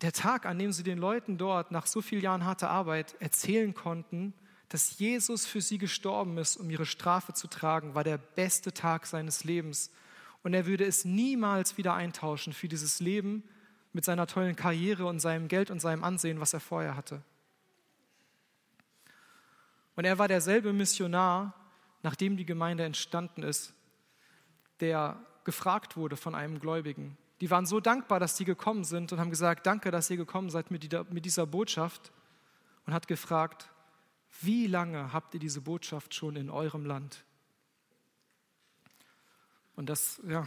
der 0.03 0.13
Tag, 0.13 0.47
an 0.47 0.57
dem 0.57 0.71
sie 0.71 0.85
den 0.85 0.99
Leuten 0.99 1.37
dort 1.37 1.73
nach 1.73 1.87
so 1.87 2.01
vielen 2.01 2.23
Jahren 2.23 2.45
harter 2.45 2.71
Arbeit 2.71 3.17
erzählen 3.19 3.75
konnten, 3.75 4.35
dass 4.69 5.01
Jesus 5.01 5.47
für 5.47 5.61
sie 5.61 5.79
gestorben 5.79 6.39
ist, 6.39 6.59
um 6.59 6.71
ihre 6.71 6.87
Strafe 6.87 7.33
zu 7.33 7.49
tragen, 7.49 7.97
war 7.97 8.05
der 8.05 8.19
beste 8.19 8.73
Tag 8.73 9.07
seines 9.07 9.43
Lebens 9.43 9.91
und 10.45 10.55
er 10.55 10.67
würde 10.67 10.85
es 10.85 11.05
niemals 11.05 11.77
wieder 11.77 11.95
eintauschen 11.95 12.53
für 12.53 12.69
dieses 12.69 13.01
Leben 13.01 13.43
mit 13.93 14.05
seiner 14.05 14.29
tollen 14.29 14.55
Karriere 14.55 15.07
und 15.07 15.19
seinem 15.19 15.49
Geld 15.49 15.73
und 15.73 15.81
seinem 15.81 16.05
Ansehen, 16.05 16.39
was 16.39 16.55
er 16.55 16.61
vorher 16.61 16.97
hatte. 16.97 17.21
Und 19.97 20.05
er 20.05 20.21
war 20.21 20.29
derselbe 20.29 20.73
Missionar, 20.73 21.53
nachdem 22.05 22.37
die 22.37 22.47
Gemeinde 22.47 22.85
entstanden 22.85 23.43
ist, 23.43 23.75
der 24.81 25.19
gefragt 25.45 25.97
wurde 25.97 26.17
von 26.17 26.35
einem 26.35 26.61
Gläubigen. 26.61 27.17
Die 27.41 27.51
waren 27.51 27.67
so 27.67 27.81
dankbar, 27.81 28.19
dass 28.19 28.37
sie 28.37 28.45
gekommen 28.45 28.85
sind 28.85 29.13
und 29.13 29.21
haben 29.21 29.31
gesagt, 29.31 29.67
danke, 29.67 29.91
dass 29.91 30.11
ihr 30.11 30.17
gekommen 30.17 30.51
seid 30.51 30.71
mit 30.71 31.25
dieser 31.25 31.47
Botschaft 31.47 32.13
und 32.87 32.95
hat 32.95 33.09
gefragt, 33.09 33.69
wie 34.41 34.67
lange 34.67 35.13
habt 35.13 35.35
ihr 35.35 35.41
diese 35.41 35.61
Botschaft 35.61 36.15
schon 36.15 36.37
in 36.37 36.51
eurem 36.51 36.85
Land? 36.85 37.25
Und 39.77 39.89
das, 39.89 40.21
ja, 40.27 40.47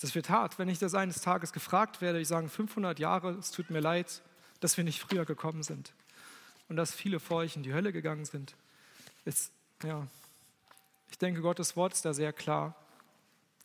das 0.00 0.14
wird 0.14 0.28
hart, 0.28 0.58
wenn 0.58 0.68
ich 0.68 0.78
das 0.78 0.94
eines 0.94 1.20
Tages 1.22 1.52
gefragt 1.52 2.00
werde. 2.00 2.20
Ich 2.20 2.28
sage 2.28 2.48
500 2.48 2.98
Jahre, 2.98 3.30
es 3.32 3.50
tut 3.50 3.70
mir 3.70 3.80
leid, 3.80 4.22
dass 4.60 4.76
wir 4.76 4.84
nicht 4.84 5.00
früher 5.00 5.24
gekommen 5.24 5.62
sind 5.62 5.94
und 6.68 6.76
dass 6.76 6.94
viele 6.94 7.20
vor 7.20 7.38
euch 7.38 7.56
in 7.56 7.62
die 7.62 7.72
Hölle 7.72 7.92
gegangen 7.92 8.24
sind. 8.24 8.54
Ist, 9.24 9.52
ja, 9.82 10.06
ich 11.10 11.18
denke, 11.18 11.40
Gottes 11.40 11.76
Wort 11.76 11.94
ist 11.94 12.04
da 12.04 12.12
sehr 12.12 12.32
klar 12.32 12.74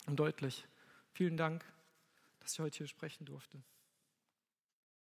und 0.06 0.16
deutlich. 0.16 0.66
Vielen 1.12 1.36
Dank, 1.36 1.64
dass 2.40 2.52
ich 2.52 2.60
heute 2.60 2.78
hier 2.78 2.86
sprechen 2.86 3.24
durfte. 3.24 3.62